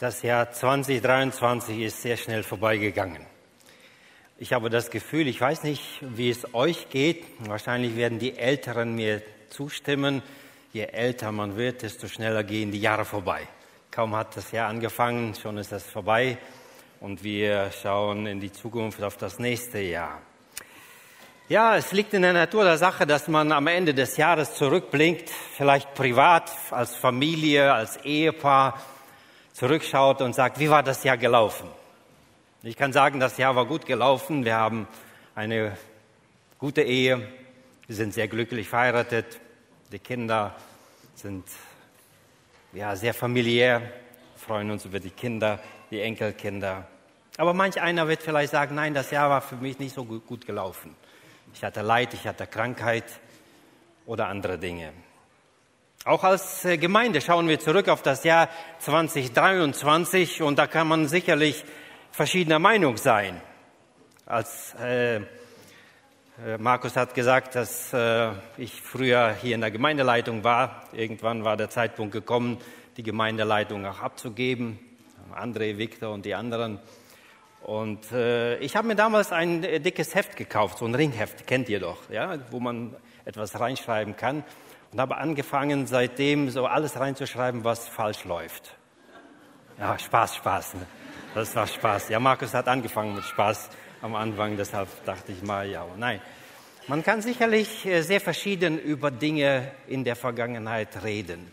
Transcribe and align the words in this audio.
Das 0.00 0.22
Jahr 0.22 0.50
2023 0.50 1.80
ist 1.80 2.00
sehr 2.00 2.16
schnell 2.16 2.42
vorbeigegangen. 2.42 3.26
Ich 4.38 4.54
habe 4.54 4.70
das 4.70 4.90
Gefühl, 4.90 5.28
ich 5.28 5.38
weiß 5.38 5.62
nicht, 5.64 5.82
wie 6.00 6.30
es 6.30 6.54
euch 6.54 6.88
geht. 6.88 7.26
Wahrscheinlich 7.40 7.96
werden 7.96 8.18
die 8.18 8.38
Älteren 8.38 8.94
mir 8.94 9.20
zustimmen. 9.50 10.22
Je 10.72 10.84
älter 10.84 11.32
man 11.32 11.54
wird, 11.58 11.82
desto 11.82 12.08
schneller 12.08 12.44
gehen 12.44 12.72
die 12.72 12.80
Jahre 12.80 13.04
vorbei. 13.04 13.46
Kaum 13.90 14.16
hat 14.16 14.34
das 14.38 14.52
Jahr 14.52 14.70
angefangen, 14.70 15.34
schon 15.34 15.58
ist 15.58 15.70
das 15.70 15.84
vorbei. 15.84 16.38
Und 17.00 17.22
wir 17.22 17.70
schauen 17.82 18.26
in 18.26 18.40
die 18.40 18.52
Zukunft 18.52 19.02
auf 19.02 19.18
das 19.18 19.38
nächste 19.38 19.80
Jahr. 19.80 20.22
Ja, 21.50 21.76
es 21.76 21.92
liegt 21.92 22.14
in 22.14 22.22
der 22.22 22.32
Natur 22.32 22.64
der 22.64 22.78
Sache, 22.78 23.06
dass 23.06 23.28
man 23.28 23.52
am 23.52 23.66
Ende 23.66 23.92
des 23.92 24.16
Jahres 24.16 24.54
zurückblinkt, 24.54 25.28
vielleicht 25.28 25.92
privat, 25.92 26.50
als 26.70 26.96
Familie, 26.96 27.74
als 27.74 27.98
Ehepaar 27.98 28.80
zurückschaut 29.60 30.22
und 30.22 30.34
sagt, 30.34 30.58
wie 30.58 30.70
war 30.70 30.82
das 30.82 31.04
Jahr 31.04 31.18
gelaufen? 31.18 31.68
Ich 32.62 32.78
kann 32.78 32.94
sagen, 32.94 33.20
das 33.20 33.36
Jahr 33.36 33.54
war 33.56 33.66
gut 33.66 33.84
gelaufen. 33.84 34.46
Wir 34.46 34.56
haben 34.56 34.88
eine 35.34 35.76
gute 36.58 36.80
Ehe. 36.80 37.28
Wir 37.86 37.94
sind 37.94 38.14
sehr 38.14 38.26
glücklich 38.26 38.70
verheiratet. 38.70 39.38
Die 39.92 39.98
Kinder 39.98 40.54
sind 41.14 41.44
ja, 42.72 42.96
sehr 42.96 43.12
familiär, 43.12 43.82
freuen 44.36 44.70
uns 44.70 44.86
über 44.86 44.98
die 44.98 45.10
Kinder, 45.10 45.60
die 45.90 46.00
Enkelkinder. 46.00 46.86
Aber 47.36 47.52
manch 47.52 47.78
einer 47.82 48.08
wird 48.08 48.22
vielleicht 48.22 48.52
sagen, 48.52 48.76
nein, 48.76 48.94
das 48.94 49.10
Jahr 49.10 49.28
war 49.28 49.42
für 49.42 49.56
mich 49.56 49.78
nicht 49.78 49.94
so 49.94 50.06
gut 50.06 50.46
gelaufen. 50.46 50.96
Ich 51.52 51.62
hatte 51.62 51.82
Leid, 51.82 52.14
ich 52.14 52.26
hatte 52.26 52.46
Krankheit 52.46 53.04
oder 54.06 54.28
andere 54.28 54.56
Dinge. 54.56 54.94
Auch 56.06 56.24
als 56.24 56.64
äh, 56.64 56.78
Gemeinde 56.78 57.20
schauen 57.20 57.46
wir 57.46 57.60
zurück 57.60 57.90
auf 57.90 58.00
das 58.00 58.24
Jahr 58.24 58.48
2023 58.78 60.40
und 60.40 60.58
da 60.58 60.66
kann 60.66 60.88
man 60.88 61.08
sicherlich 61.08 61.62
verschiedener 62.10 62.58
Meinung 62.58 62.96
sein. 62.96 63.42
Als 64.24 64.74
äh, 64.80 65.16
äh, 65.16 65.22
Markus 66.58 66.96
hat 66.96 67.14
gesagt, 67.14 67.54
dass 67.54 67.92
äh, 67.92 68.30
ich 68.56 68.80
früher 68.80 69.36
hier 69.42 69.54
in 69.54 69.60
der 69.60 69.70
Gemeindeleitung 69.70 70.42
war. 70.42 70.88
Irgendwann 70.94 71.44
war 71.44 71.58
der 71.58 71.68
Zeitpunkt 71.68 72.14
gekommen, 72.14 72.56
die 72.96 73.02
Gemeindeleitung 73.02 73.84
auch 73.84 74.00
abzugeben. 74.00 74.78
André, 75.34 75.76
Victor 75.76 76.14
und 76.14 76.24
die 76.24 76.34
anderen. 76.34 76.78
Und 77.62 78.10
äh, 78.12 78.56
ich 78.60 78.74
habe 78.74 78.88
mir 78.88 78.96
damals 78.96 79.32
ein 79.32 79.60
dickes 79.60 80.14
Heft 80.14 80.36
gekauft, 80.36 80.78
so 80.78 80.86
ein 80.86 80.94
Ringheft, 80.94 81.46
kennt 81.46 81.68
ihr 81.68 81.78
doch, 81.78 82.08
ja, 82.08 82.38
wo 82.50 82.58
man 82.58 82.96
etwas 83.26 83.60
reinschreiben 83.60 84.16
kann 84.16 84.44
und 84.92 85.00
habe 85.00 85.16
angefangen, 85.16 85.86
seitdem 85.86 86.50
so 86.50 86.66
alles 86.66 86.98
reinzuschreiben, 86.98 87.64
was 87.64 87.88
falsch 87.88 88.24
läuft. 88.24 88.74
Ja, 89.78 89.98
Spaß, 89.98 90.36
Spaß. 90.36 90.74
Ne? 90.74 90.86
Das 91.34 91.54
war 91.54 91.66
Spaß. 91.66 92.08
Ja, 92.08 92.18
Markus 92.18 92.52
hat 92.54 92.68
angefangen 92.68 93.14
mit 93.14 93.24
Spaß 93.24 93.70
am 94.02 94.14
Anfang, 94.14 94.56
deshalb 94.56 94.88
dachte 95.04 95.32
ich 95.32 95.42
mal, 95.42 95.68
ja, 95.68 95.86
nein. 95.96 96.20
Man 96.88 97.04
kann 97.04 97.22
sicherlich 97.22 97.86
äh, 97.86 98.02
sehr 98.02 98.20
verschieden 98.20 98.78
über 98.78 99.10
Dinge 99.10 99.70
in 99.86 100.02
der 100.02 100.16
Vergangenheit 100.16 101.04
reden. 101.04 101.52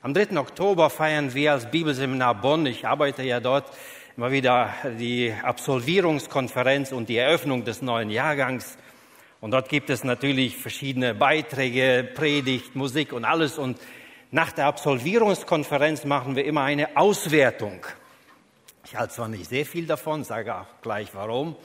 Am 0.00 0.14
3. 0.14 0.38
Oktober 0.38 0.90
feiern 0.90 1.34
wir 1.34 1.52
als 1.52 1.70
Bibelseminar 1.70 2.34
Bonn, 2.36 2.66
ich 2.66 2.86
arbeite 2.86 3.22
ja 3.22 3.40
dort, 3.40 3.70
immer 4.16 4.30
wieder 4.30 4.72
die 4.98 5.34
Absolvierungskonferenz 5.42 6.92
und 6.92 7.08
die 7.08 7.16
Eröffnung 7.16 7.64
des 7.64 7.82
neuen 7.82 8.10
Jahrgangs. 8.10 8.78
Und 9.44 9.50
dort 9.50 9.68
gibt 9.68 9.90
es 9.90 10.04
natürlich 10.04 10.56
verschiedene 10.56 11.14
Beiträge, 11.14 12.08
Predigt, 12.14 12.74
Musik 12.74 13.12
und 13.12 13.26
alles. 13.26 13.58
Und 13.58 13.78
nach 14.30 14.52
der 14.52 14.64
Absolvierungskonferenz 14.64 16.06
machen 16.06 16.34
wir 16.34 16.46
immer 16.46 16.62
eine 16.62 16.96
Auswertung. 16.96 17.84
Ich 18.86 18.96
halte 18.96 19.12
zwar 19.12 19.28
nicht 19.28 19.46
sehr 19.46 19.66
viel 19.66 19.84
davon, 19.84 20.24
sage 20.24 20.54
auch 20.54 20.80
gleich 20.80 21.10
warum. 21.12 21.56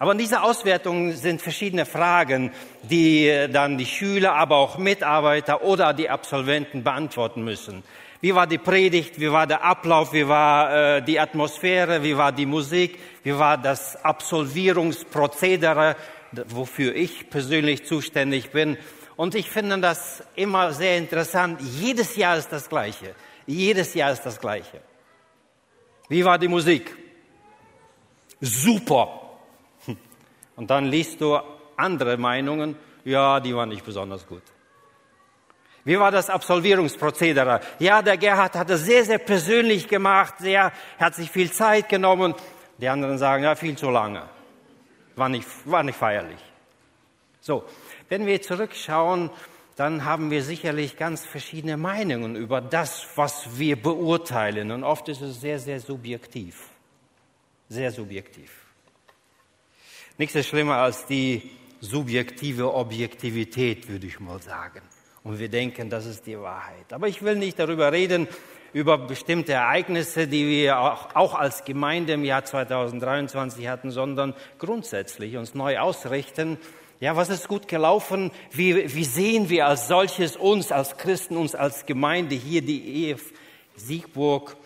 Aber 0.00 0.10
in 0.10 0.18
dieser 0.18 0.42
Auswertung 0.42 1.12
sind 1.12 1.40
verschiedene 1.40 1.86
Fragen, 1.86 2.50
die 2.82 3.46
dann 3.52 3.78
die 3.78 3.86
Schüler, 3.86 4.34
aber 4.34 4.56
auch 4.56 4.76
Mitarbeiter 4.76 5.62
oder 5.62 5.94
die 5.94 6.10
Absolventen 6.10 6.82
beantworten 6.82 7.44
müssen. 7.44 7.84
Wie 8.20 8.34
war 8.34 8.48
die 8.48 8.58
Predigt? 8.58 9.20
Wie 9.20 9.30
war 9.30 9.46
der 9.46 9.62
Ablauf? 9.62 10.12
Wie 10.12 10.26
war 10.26 10.96
äh, 10.96 11.02
die 11.02 11.20
Atmosphäre? 11.20 12.02
Wie 12.02 12.16
war 12.16 12.32
die 12.32 12.46
Musik? 12.46 12.98
Wie 13.22 13.38
war 13.38 13.56
das 13.56 14.04
Absolvierungsprozedere? 14.04 15.94
Wofür 16.48 16.94
ich 16.94 17.30
persönlich 17.30 17.84
zuständig 17.84 18.50
bin. 18.50 18.76
Und 19.16 19.34
ich 19.34 19.50
finde 19.50 19.78
das 19.78 20.22
immer 20.36 20.72
sehr 20.72 20.96
interessant. 20.96 21.60
Jedes 21.60 22.16
Jahr 22.16 22.36
ist 22.36 22.50
das 22.50 22.68
Gleiche. 22.68 23.14
Jedes 23.46 23.94
Jahr 23.94 24.12
ist 24.12 24.22
das 24.22 24.38
Gleiche. 24.40 24.80
Wie 26.08 26.24
war 26.24 26.38
die 26.38 26.48
Musik? 26.48 26.96
Super. 28.40 29.20
Und 30.56 30.70
dann 30.70 30.86
liest 30.86 31.20
du 31.20 31.38
andere 31.76 32.16
Meinungen. 32.16 32.76
Ja, 33.04 33.40
die 33.40 33.54
waren 33.54 33.70
nicht 33.70 33.84
besonders 33.84 34.26
gut. 34.26 34.42
Wie 35.84 35.98
war 35.98 36.10
das 36.10 36.28
Absolvierungsprozedere? 36.28 37.60
Ja, 37.78 38.02
der 38.02 38.18
Gerhard 38.18 38.54
hat 38.54 38.68
es 38.68 38.84
sehr, 38.84 39.04
sehr 39.04 39.18
persönlich 39.18 39.88
gemacht, 39.88 40.34
sehr, 40.38 40.70
hat 40.98 41.14
sich 41.14 41.30
viel 41.30 41.50
Zeit 41.50 41.88
genommen. 41.88 42.34
Die 42.76 42.88
anderen 42.88 43.16
sagen, 43.16 43.44
ja, 43.44 43.54
viel 43.56 43.76
zu 43.76 43.90
lange. 43.90 44.28
War 45.18 45.28
nicht, 45.28 45.46
war 45.64 45.82
nicht 45.82 45.98
feierlich. 45.98 46.40
So, 47.40 47.64
wenn 48.08 48.26
wir 48.26 48.40
zurückschauen, 48.40 49.30
dann 49.76 50.04
haben 50.04 50.30
wir 50.30 50.42
sicherlich 50.42 50.96
ganz 50.96 51.24
verschiedene 51.26 51.76
Meinungen 51.76 52.36
über 52.36 52.60
das, 52.60 53.06
was 53.14 53.58
wir 53.58 53.80
beurteilen. 53.80 54.70
Und 54.70 54.84
oft 54.84 55.08
ist 55.08 55.20
es 55.20 55.40
sehr, 55.40 55.58
sehr 55.58 55.80
subjektiv. 55.80 56.68
Sehr 57.68 57.90
subjektiv. 57.90 58.50
Nichts 60.16 60.34
ist 60.34 60.48
schlimmer 60.48 60.78
als 60.78 61.06
die 61.06 61.50
subjektive 61.80 62.74
Objektivität, 62.74 63.88
würde 63.88 64.06
ich 64.06 64.18
mal 64.18 64.42
sagen. 64.42 64.82
Und 65.22 65.38
wir 65.38 65.48
denken, 65.48 65.90
das 65.90 66.06
ist 66.06 66.26
die 66.26 66.38
Wahrheit. 66.38 66.92
Aber 66.92 67.06
ich 67.08 67.22
will 67.22 67.36
nicht 67.36 67.58
darüber 67.58 67.92
reden, 67.92 68.26
über 68.72 68.98
bestimmte 68.98 69.52
Ereignisse, 69.52 70.28
die 70.28 70.48
wir 70.48 70.78
auch, 70.78 71.14
auch 71.14 71.34
als 71.34 71.64
Gemeinde 71.64 72.14
im 72.14 72.24
Jahr 72.24 72.44
2023 72.44 73.68
hatten, 73.68 73.90
sondern 73.90 74.34
grundsätzlich 74.58 75.36
uns 75.36 75.54
neu 75.54 75.78
ausrichten. 75.78 76.58
Ja, 77.00 77.16
was 77.16 77.28
ist 77.28 77.48
gut 77.48 77.68
gelaufen? 77.68 78.30
Wie, 78.50 78.94
wie 78.94 79.04
sehen 79.04 79.48
wir 79.48 79.66
als 79.66 79.88
solches 79.88 80.36
uns, 80.36 80.72
als 80.72 80.96
Christen, 80.96 81.36
uns 81.36 81.54
als 81.54 81.86
Gemeinde 81.86 82.34
hier, 82.34 82.60
die 82.60 83.10
EF 83.10 83.32
Siegburg? 83.76 84.56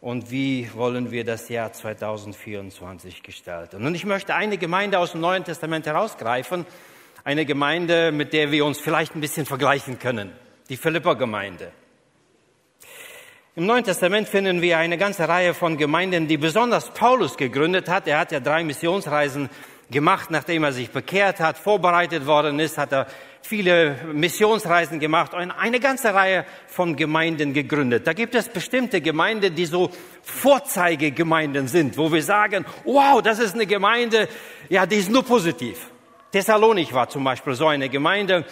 Und 0.00 0.30
wie 0.30 0.68
wollen 0.74 1.10
wir 1.10 1.24
das 1.24 1.48
Jahr 1.48 1.72
2024 1.72 3.22
gestalten? 3.22 3.86
Und 3.86 3.94
ich 3.94 4.04
möchte 4.04 4.34
eine 4.34 4.58
Gemeinde 4.58 4.98
aus 4.98 5.12
dem 5.12 5.20
Neuen 5.20 5.44
Testament 5.44 5.86
herausgreifen. 5.86 6.66
Eine 7.24 7.46
Gemeinde, 7.46 8.12
mit 8.12 8.32
der 8.32 8.52
wir 8.52 8.64
uns 8.64 8.78
vielleicht 8.78 9.16
ein 9.16 9.20
bisschen 9.20 9.46
vergleichen 9.46 9.98
können. 9.98 10.32
Die 10.68 10.76
Philippa-Gemeinde. 10.76 11.72
Im 13.58 13.64
Neuen 13.64 13.84
Testament 13.84 14.28
finden 14.28 14.60
wir 14.60 14.76
eine 14.76 14.98
ganze 14.98 15.26
Reihe 15.26 15.54
von 15.54 15.78
Gemeinden, 15.78 16.28
die 16.28 16.36
besonders 16.36 16.90
Paulus 16.90 17.38
gegründet 17.38 17.88
hat. 17.88 18.06
Er 18.06 18.18
hat 18.18 18.30
ja 18.30 18.38
drei 18.38 18.62
Missionsreisen 18.62 19.48
gemacht, 19.90 20.30
nachdem 20.30 20.62
er 20.64 20.74
sich 20.74 20.90
bekehrt 20.90 21.40
hat, 21.40 21.56
vorbereitet 21.56 22.26
worden 22.26 22.60
ist, 22.60 22.76
hat 22.76 22.92
er 22.92 23.06
viele 23.40 23.96
Missionsreisen 24.12 25.00
gemacht 25.00 25.32
und 25.32 25.50
eine 25.52 25.80
ganze 25.80 26.12
Reihe 26.12 26.44
von 26.66 26.96
Gemeinden 26.96 27.54
gegründet. 27.54 28.06
Da 28.06 28.12
gibt 28.12 28.34
es 28.34 28.50
bestimmte 28.50 29.00
Gemeinden, 29.00 29.54
die 29.54 29.64
so 29.64 29.90
Vorzeigegemeinden 30.20 31.66
sind, 31.66 31.96
wo 31.96 32.12
wir 32.12 32.22
sagen, 32.22 32.66
wow, 32.84 33.22
das 33.22 33.38
ist 33.38 33.54
eine 33.54 33.64
Gemeinde, 33.64 34.28
ja, 34.68 34.84
die 34.84 34.96
ist 34.96 35.10
nur 35.10 35.24
positiv. 35.24 35.88
Thessalonik 36.30 36.92
war 36.92 37.08
zum 37.08 37.24
Beispiel 37.24 37.54
so 37.54 37.68
eine 37.68 37.88
Gemeinde, 37.88 38.44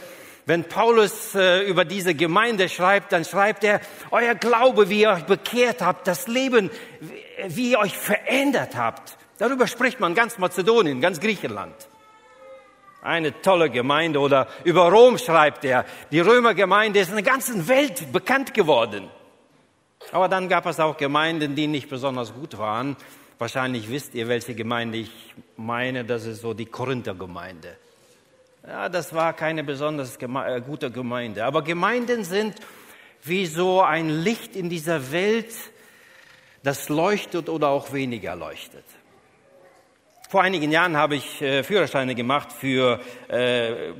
wenn 0.46 0.64
Paulus 0.64 1.34
äh, 1.34 1.62
über 1.62 1.84
diese 1.84 2.14
Gemeinde 2.14 2.68
schreibt, 2.68 3.12
dann 3.12 3.24
schreibt 3.24 3.64
er, 3.64 3.80
euer 4.10 4.34
Glaube, 4.34 4.90
wie 4.90 5.00
ihr 5.02 5.10
euch 5.10 5.24
bekehrt 5.24 5.80
habt, 5.80 6.06
das 6.06 6.28
Leben, 6.28 6.70
wie 7.46 7.72
ihr 7.72 7.78
euch 7.78 7.96
verändert 7.96 8.76
habt. 8.76 9.16
Darüber 9.38 9.66
spricht 9.66 10.00
man 10.00 10.14
ganz 10.14 10.38
Mazedonien, 10.38 11.00
ganz 11.00 11.18
Griechenland. 11.18 11.74
Eine 13.02 13.40
tolle 13.42 13.70
Gemeinde. 13.70 14.20
Oder 14.20 14.48
über 14.64 14.90
Rom 14.90 15.18
schreibt 15.18 15.64
er, 15.64 15.84
die 16.10 16.20
Römergemeinde 16.20 17.00
ist 17.00 17.08
in 17.08 17.16
der 17.16 17.24
ganzen 17.24 17.66
Welt 17.68 18.12
bekannt 18.12 18.54
geworden. 18.54 19.08
Aber 20.12 20.28
dann 20.28 20.48
gab 20.48 20.66
es 20.66 20.78
auch 20.78 20.96
Gemeinden, 20.96 21.54
die 21.54 21.66
nicht 21.66 21.88
besonders 21.88 22.34
gut 22.34 22.58
waren. 22.58 22.96
Wahrscheinlich 23.38 23.90
wisst 23.90 24.14
ihr, 24.14 24.28
welche 24.28 24.54
Gemeinde 24.54 24.98
ich 24.98 25.34
meine. 25.56 26.04
Das 26.04 26.24
ist 26.24 26.42
so 26.42 26.54
die 26.54 26.66
Korinther-Gemeinde. 26.66 27.76
Ja, 28.66 28.88
das 28.88 29.12
war 29.12 29.34
keine 29.34 29.62
besonders 29.62 30.18
geme 30.18 30.46
äh, 30.46 30.60
gute 30.60 30.90
Gemeinde. 30.90 31.44
Aber 31.44 31.62
Gemeinden 31.62 32.24
sind 32.24 32.54
wie 33.22 33.44
so 33.44 33.82
ein 33.82 34.08
Licht 34.08 34.56
in 34.56 34.70
dieser 34.70 35.12
Welt, 35.12 35.54
das 36.62 36.88
leuchtet 36.88 37.50
oder 37.50 37.68
auch 37.68 37.92
weniger 37.92 38.34
leuchtet. 38.34 38.84
Vor 40.30 40.42
einigen 40.42 40.72
Jahren 40.72 40.96
habe 40.96 41.16
ich 41.16 41.42
äh, 41.42 41.62
Führerscheine 41.62 42.14
gemacht 42.14 42.52
für 42.52 43.00
äh, 43.28 43.90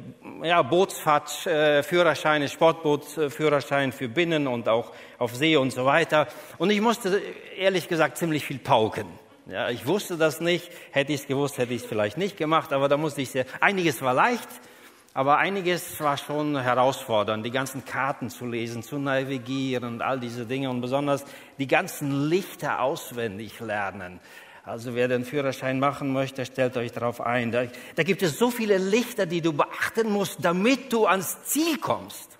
ja, 0.43 0.63
Bootsfahrt, 0.63 1.47
äh, 1.47 1.83
Führerscheine, 1.83 2.49
Sportbootführerschein 2.49 3.93
für 3.93 4.09
Binnen 4.09 4.47
und 4.47 4.67
auch 4.69 4.93
auf 5.19 5.37
See 5.37 5.57
und 5.57 5.73
so 5.73 5.85
weiter. 5.85 6.27
Und 6.57 6.71
ich 6.71 6.81
musste 6.81 7.21
ehrlich 7.57 7.87
gesagt 7.87 8.17
ziemlich 8.17 8.47
viel 8.47 8.59
pauken. 8.59 9.07
Ja, 9.47 9.69
ich 9.69 9.87
wusste 9.87 10.17
das 10.17 10.41
nicht. 10.41 10.71
Hätte 10.91 11.13
ich 11.13 11.23
es 11.23 11.27
gewusst, 11.27 11.59
hätte 11.59 11.75
ich 11.75 11.83
es 11.83 11.89
vielleicht 11.89 12.17
nicht 12.17 12.37
gemacht. 12.37 12.73
Aber 12.73 12.89
da 12.89 12.97
musste 12.97 13.21
ich 13.21 13.31
sehr. 13.31 13.45
Einiges 13.61 14.01
war 14.01 14.15
leicht, 14.15 14.49
aber 15.13 15.37
einiges 15.39 16.01
war 16.01 16.17
schon 16.17 16.59
herausfordernd. 16.59 17.45
Die 17.45 17.51
ganzen 17.51 17.85
Karten 17.85 18.31
zu 18.31 18.47
lesen, 18.47 18.83
zu 18.83 18.99
navigieren 18.99 20.01
all 20.01 20.19
diese 20.19 20.47
Dinge 20.47 20.71
und 20.71 20.81
besonders 20.81 21.25
die 21.59 21.67
ganzen 21.67 22.29
Lichter 22.29 22.81
auswendig 22.81 23.61
lernen. 23.61 24.19
Also 24.65 24.95
wer 24.95 25.09
den 25.09 25.27
Führerschein 25.27 25.79
machen 25.79 26.15
möchte, 26.15 26.47
stellt 26.47 26.79
euch 26.79 26.93
darauf 26.93 27.21
ein. 27.21 27.53
Da, 27.53 27.67
da 27.97 28.03
gibt 28.03 28.23
es 28.23 28.39
so 28.39 28.51
viele 28.51 28.79
Lichter, 28.79 29.27
die 29.27 29.43
du 29.43 29.53
beachten 29.53 30.11
musst, 30.11 30.39
damit 30.43 30.91
du 30.91 31.07
ans 31.07 31.45
Ziel 31.45 31.77
kommst. 31.77 32.31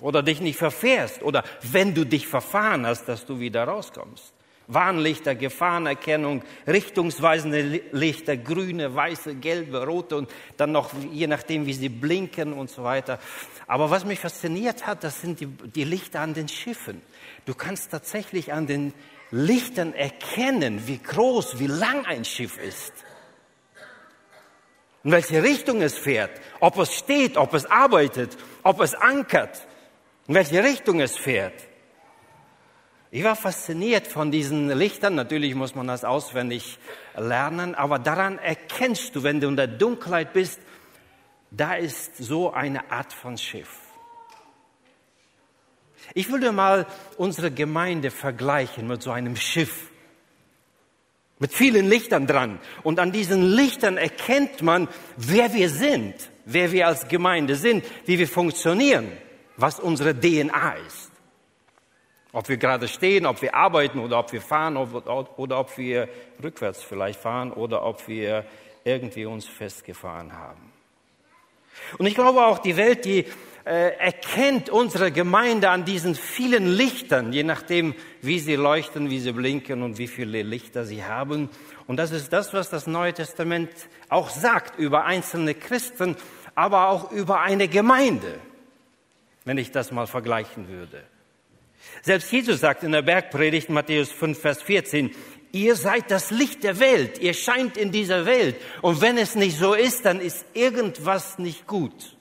Oder 0.00 0.24
dich 0.24 0.40
nicht 0.40 0.58
verfährst. 0.58 1.22
Oder 1.22 1.44
wenn 1.62 1.94
du 1.94 2.04
dich 2.04 2.26
verfahren 2.26 2.84
hast, 2.86 3.06
dass 3.08 3.24
du 3.24 3.38
wieder 3.38 3.64
rauskommst. 3.64 4.34
Warnlichter, 4.68 5.34
Gefahrenerkennung, 5.34 6.42
richtungsweisende 6.66 7.80
Lichter, 7.92 8.36
grüne, 8.36 8.94
weiße, 8.94 9.34
gelbe, 9.36 9.86
rote 9.86 10.16
und 10.16 10.30
dann 10.58 10.72
noch 10.72 10.90
je 11.10 11.26
nachdem, 11.26 11.64
wie 11.64 11.72
sie 11.72 11.88
blinken 11.88 12.52
und 12.52 12.68
so 12.68 12.84
weiter. 12.84 13.18
Aber 13.66 13.90
was 13.90 14.04
mich 14.04 14.20
fasziniert 14.20 14.86
hat, 14.86 15.04
das 15.04 15.22
sind 15.22 15.40
die, 15.40 15.46
die 15.46 15.84
Lichter 15.84 16.20
an 16.20 16.34
den 16.34 16.48
Schiffen. 16.48 17.00
Du 17.46 17.54
kannst 17.54 17.90
tatsächlich 17.90 18.52
an 18.52 18.66
den 18.66 18.92
Lichtern 19.30 19.94
erkennen, 19.94 20.86
wie 20.86 20.98
groß, 20.98 21.58
wie 21.58 21.66
lang 21.66 22.04
ein 22.04 22.26
Schiff 22.26 22.58
ist. 22.58 22.92
In 25.02 25.12
welche 25.12 25.42
Richtung 25.42 25.80
es 25.80 25.96
fährt, 25.96 26.32
ob 26.60 26.76
es 26.78 26.92
steht, 26.92 27.38
ob 27.38 27.54
es 27.54 27.64
arbeitet, 27.64 28.36
ob 28.62 28.82
es 28.82 28.94
ankert, 28.94 29.66
in 30.26 30.34
welche 30.34 30.62
Richtung 30.62 31.00
es 31.00 31.16
fährt. 31.16 31.67
Ich 33.10 33.24
war 33.24 33.36
fasziniert 33.36 34.06
von 34.06 34.30
diesen 34.30 34.68
Lichtern. 34.68 35.14
Natürlich 35.14 35.54
muss 35.54 35.74
man 35.74 35.86
das 35.86 36.04
auswendig 36.04 36.78
lernen, 37.16 37.74
aber 37.74 37.98
daran 37.98 38.38
erkennst 38.38 39.16
du, 39.16 39.22
wenn 39.22 39.40
du 39.40 39.48
in 39.48 39.56
der 39.56 39.66
Dunkelheit 39.66 40.34
bist, 40.34 40.60
da 41.50 41.74
ist 41.74 42.18
so 42.18 42.52
eine 42.52 42.90
Art 42.92 43.14
von 43.14 43.38
Schiff. 43.38 43.70
Ich 46.12 46.30
würde 46.30 46.52
mal 46.52 46.86
unsere 47.16 47.50
Gemeinde 47.50 48.10
vergleichen 48.10 48.86
mit 48.86 49.02
so 49.02 49.10
einem 49.10 49.36
Schiff. 49.36 49.90
Mit 51.38 51.52
vielen 51.52 51.88
Lichtern 51.88 52.26
dran. 52.26 52.58
Und 52.82 52.98
an 52.98 53.12
diesen 53.12 53.42
Lichtern 53.42 53.96
erkennt 53.96 54.60
man, 54.60 54.88
wer 55.16 55.54
wir 55.54 55.70
sind, 55.70 56.14
wer 56.44 56.72
wir 56.72 56.88
als 56.88 57.08
Gemeinde 57.08 57.54
sind, 57.54 57.84
wie 58.04 58.18
wir 58.18 58.28
funktionieren, 58.28 59.12
was 59.56 59.80
unsere 59.80 60.18
DNA 60.18 60.74
ist. 60.86 61.07
Ob 62.32 62.48
wir 62.48 62.58
gerade 62.58 62.88
stehen, 62.88 63.26
ob 63.26 63.40
wir 63.40 63.54
arbeiten 63.54 63.98
oder 63.98 64.18
ob 64.18 64.32
wir 64.32 64.42
fahren 64.42 64.76
oder 64.76 65.58
ob 65.58 65.78
wir 65.78 66.08
rückwärts 66.42 66.82
vielleicht 66.82 67.20
fahren 67.20 67.52
oder 67.52 67.84
ob 67.84 68.06
wir 68.06 68.44
irgendwie 68.84 69.24
uns 69.24 69.46
festgefahren 69.46 70.32
haben. 70.32 70.72
Und 71.96 72.06
ich 72.06 72.14
glaube 72.14 72.44
auch, 72.44 72.58
die 72.58 72.76
Welt, 72.76 73.04
die 73.04 73.24
äh, 73.64 73.96
erkennt 73.98 74.70
unsere 74.70 75.12
Gemeinde 75.12 75.70
an 75.70 75.84
diesen 75.84 76.14
vielen 76.14 76.66
Lichtern, 76.66 77.32
je 77.32 77.44
nachdem, 77.44 77.94
wie 78.22 78.38
sie 78.38 78.56
leuchten, 78.56 79.10
wie 79.10 79.20
sie 79.20 79.32
blinken 79.32 79.82
und 79.82 79.98
wie 79.98 80.08
viele 80.08 80.42
Lichter 80.42 80.84
sie 80.84 81.04
haben. 81.04 81.48
Und 81.86 81.96
das 81.96 82.10
ist 82.10 82.32
das, 82.32 82.52
was 82.52 82.70
das 82.70 82.86
Neue 82.86 83.14
Testament 83.14 83.70
auch 84.08 84.30
sagt 84.30 84.78
über 84.78 85.04
einzelne 85.04 85.54
Christen, 85.54 86.16
aber 86.54 86.88
auch 86.88 87.12
über 87.12 87.40
eine 87.40 87.68
Gemeinde, 87.68 88.38
wenn 89.44 89.58
ich 89.58 89.70
das 89.70 89.92
mal 89.92 90.06
vergleichen 90.06 90.68
würde. 90.68 91.02
Selbst 92.02 92.30
Jesus 92.30 92.60
sagt 92.60 92.82
in 92.82 92.92
der 92.92 93.02
Bergpredigt 93.02 93.70
Matthäus 93.70 94.10
5, 94.12 94.38
Vers 94.38 94.62
14, 94.62 95.14
ihr 95.52 95.74
seid 95.76 96.10
das 96.10 96.30
Licht 96.30 96.64
der 96.64 96.78
Welt, 96.80 97.18
ihr 97.18 97.34
scheint 97.34 97.76
in 97.76 97.92
dieser 97.92 98.26
Welt. 98.26 98.56
Und 98.82 99.00
wenn 99.00 99.18
es 99.18 99.34
nicht 99.34 99.58
so 99.58 99.74
ist, 99.74 100.04
dann 100.04 100.20
ist 100.20 100.44
irgendwas 100.54 101.38
nicht 101.38 101.66
gut. 101.66 102.16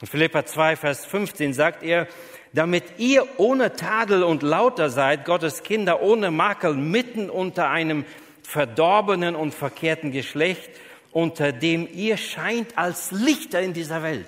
In 0.00 0.08
Philippa 0.08 0.44
2, 0.44 0.76
Vers 0.76 1.04
15 1.06 1.54
sagt 1.54 1.82
er, 1.82 2.08
damit 2.52 2.84
ihr 2.98 3.26
ohne 3.38 3.74
Tadel 3.74 4.24
und 4.24 4.42
lauter 4.42 4.90
seid, 4.90 5.24
Gottes 5.24 5.62
Kinder 5.62 6.02
ohne 6.02 6.30
Makel, 6.30 6.74
mitten 6.74 7.30
unter 7.30 7.70
einem 7.70 8.04
verdorbenen 8.42 9.36
und 9.36 9.54
verkehrten 9.54 10.10
Geschlecht, 10.10 10.70
unter 11.12 11.52
dem 11.52 11.88
ihr 11.92 12.16
scheint 12.16 12.76
als 12.76 13.12
Lichter 13.12 13.60
in 13.60 13.72
dieser 13.72 14.02
Welt. 14.02 14.26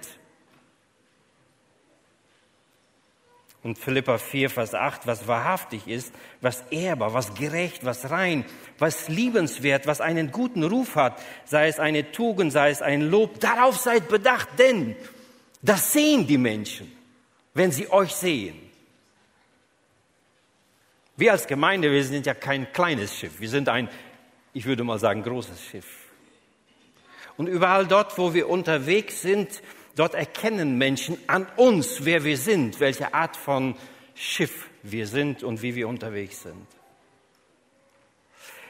Und 3.64 3.78
Philippa 3.78 4.18
4, 4.18 4.50
Vers 4.50 4.74
8, 4.74 5.06
was 5.06 5.26
wahrhaftig 5.26 5.88
ist, 5.88 6.12
was 6.42 6.62
ehrbar, 6.70 7.14
was 7.14 7.34
gerecht, 7.34 7.84
was 7.86 8.10
rein, 8.10 8.44
was 8.78 9.08
liebenswert, 9.08 9.86
was 9.86 10.02
einen 10.02 10.30
guten 10.30 10.62
Ruf 10.62 10.96
hat, 10.96 11.18
sei 11.46 11.68
es 11.68 11.80
eine 11.80 12.12
Tugend, 12.12 12.52
sei 12.52 12.68
es 12.68 12.82
ein 12.82 13.00
Lob, 13.00 13.40
darauf 13.40 13.78
seid 13.78 14.08
bedacht, 14.08 14.50
denn 14.58 14.94
das 15.62 15.94
sehen 15.94 16.26
die 16.26 16.36
Menschen, 16.36 16.92
wenn 17.54 17.72
sie 17.72 17.90
euch 17.90 18.14
sehen. 18.14 18.60
Wir 21.16 21.32
als 21.32 21.46
Gemeinde, 21.46 21.90
wir 21.90 22.04
sind 22.04 22.26
ja 22.26 22.34
kein 22.34 22.70
kleines 22.70 23.16
Schiff. 23.16 23.40
Wir 23.40 23.48
sind 23.48 23.70
ein, 23.70 23.88
ich 24.52 24.66
würde 24.66 24.84
mal 24.84 24.98
sagen, 24.98 25.22
großes 25.22 25.64
Schiff. 25.64 25.86
Und 27.38 27.46
überall 27.46 27.86
dort, 27.86 28.18
wo 28.18 28.34
wir 28.34 28.50
unterwegs 28.50 29.22
sind, 29.22 29.62
dort 29.96 30.14
erkennen 30.14 30.78
Menschen 30.78 31.18
an 31.26 31.46
uns, 31.56 32.04
wer 32.04 32.24
wir 32.24 32.36
sind, 32.36 32.80
welche 32.80 33.14
Art 33.14 33.36
von 33.36 33.74
Schiff 34.14 34.68
wir 34.82 35.06
sind 35.06 35.42
und 35.42 35.62
wie 35.62 35.74
wir 35.74 35.88
unterwegs 35.88 36.42
sind. 36.42 36.66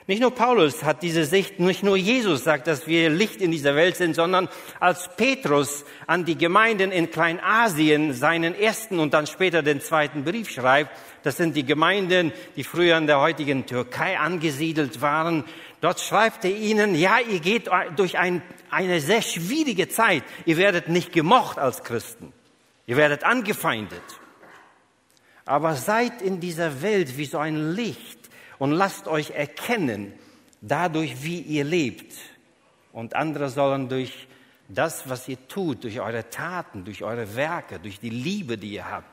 Nicht 0.07 0.21
nur 0.21 0.35
Paulus 0.35 0.85
hat 0.85 1.03
diese 1.03 1.25
Sicht, 1.25 1.61
nicht 1.61 1.83
nur 1.83 1.97
Jesus 1.97 2.45
sagt, 2.45 2.67
dass 2.67 2.87
wir 2.87 3.09
Licht 3.09 3.41
in 3.41 3.51
dieser 3.51 3.75
Welt 3.75 3.97
sind, 3.97 4.15
sondern 4.15 4.51
als 4.79 5.09
Petrus 5.17 5.87
an 6.07 6.27
die 6.27 6.37
Gemeinden 6.37 6.93
in 6.93 7.11
Kleinasien 7.11 8.13
seinen 8.13 8.55
ersten 8.55 8.99
und 8.99 9.15
dann 9.15 9.27
später 9.27 9.63
den 9.63 9.81
zweiten 9.81 10.25
Brief 10.25 10.51
schreibt, 10.51 10.91
das 11.23 11.39
sind 11.39 11.57
die 11.57 11.65
Gemeinden, 11.65 12.33
die 12.55 12.65
früher 12.65 12.99
in 12.99 13.07
der 13.07 13.19
heutigen 13.19 13.65
Türkei 13.65 14.19
angesiedelt 14.19 15.01
waren, 15.01 15.45
dort 15.85 16.01
schreibt 16.01 16.45
er 16.45 16.57
ihnen, 16.57 16.95
ja, 16.95 17.19
ihr 17.21 17.41
geht 17.41 17.69
durch 17.97 18.19
ein, 18.19 18.43
eine 18.71 19.01
sehr 19.01 19.23
schwierige 19.23 19.89
Zeit, 19.89 20.25
ihr 20.47 20.57
werdet 20.57 20.89
nicht 20.89 21.13
gemocht 21.13 21.59
als 21.59 21.85
Christen, 21.85 22.33
ihr 22.87 22.97
werdet 22.97 23.25
angefeindet, 23.25 24.03
aber 25.45 25.75
seid 25.75 26.23
in 26.23 26.41
dieser 26.41 26.83
Welt 26.83 27.17
wie 27.19 27.27
so 27.27 27.39
ein 27.39 27.75
Licht, 27.75 28.25
und 28.59 28.73
lasst 28.73 29.09
euch 29.09 29.31
erkennen 29.31 30.13
dadurch, 30.61 31.23
wie 31.23 31.41
ihr 31.41 31.65
lebt. 31.65 32.15
Und 32.93 33.15
andere 33.15 33.51
sollen 33.51 33.89
durch 33.89 34.27
das, 34.69 35.09
was 35.09 35.29
ihr 35.29 35.49
tut, 35.49 35.85
durch 35.85 36.01
eure 36.01 36.31
Taten, 36.31 36.85
durch 36.85 37.03
eure 37.03 37.37
Werke, 37.37 37.79
durch 37.79 38.01
die 38.01 38.11
Liebe, 38.11 38.57
die 38.57 38.75
ihr 38.75 38.91
habt, 38.91 39.09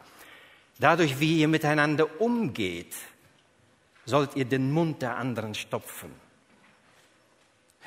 dadurch, 0.79 1.19
wie 1.19 1.39
ihr 1.39 1.48
miteinander 1.48 2.22
umgeht, 2.22 2.95
sollt 4.05 4.36
ihr 4.36 4.45
den 4.45 4.72
Mund 4.72 5.01
der 5.01 5.17
anderen 5.17 5.53
stopfen. 5.53 6.12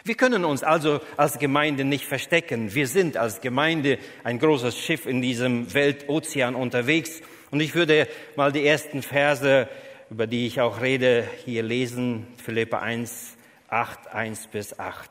Wir 0.04 0.16
können 0.16 0.44
uns 0.44 0.62
also 0.62 1.00
als 1.16 1.38
Gemeinde 1.38 1.84
nicht 1.84 2.06
verstecken. 2.06 2.74
Wir 2.74 2.86
sind 2.86 3.16
als 3.16 3.40
Gemeinde 3.40 3.98
ein 4.22 4.38
großes 4.38 4.78
Schiff 4.78 5.06
in 5.06 5.22
diesem 5.22 5.72
Weltozean 5.72 6.54
unterwegs. 6.54 7.22
Und 7.50 7.60
ich 7.60 7.74
würde 7.74 8.06
mal 8.36 8.52
die 8.52 8.66
ersten 8.66 9.02
Verse 9.02 9.68
über 10.10 10.26
die 10.26 10.46
ich 10.46 10.60
auch 10.60 10.80
rede, 10.80 11.28
hier 11.44 11.62
lesen, 11.62 12.26
Philippa 12.36 12.78
1, 12.78 13.36
8, 13.68 14.08
1 14.08 14.46
bis 14.48 14.78
8. 14.78 15.10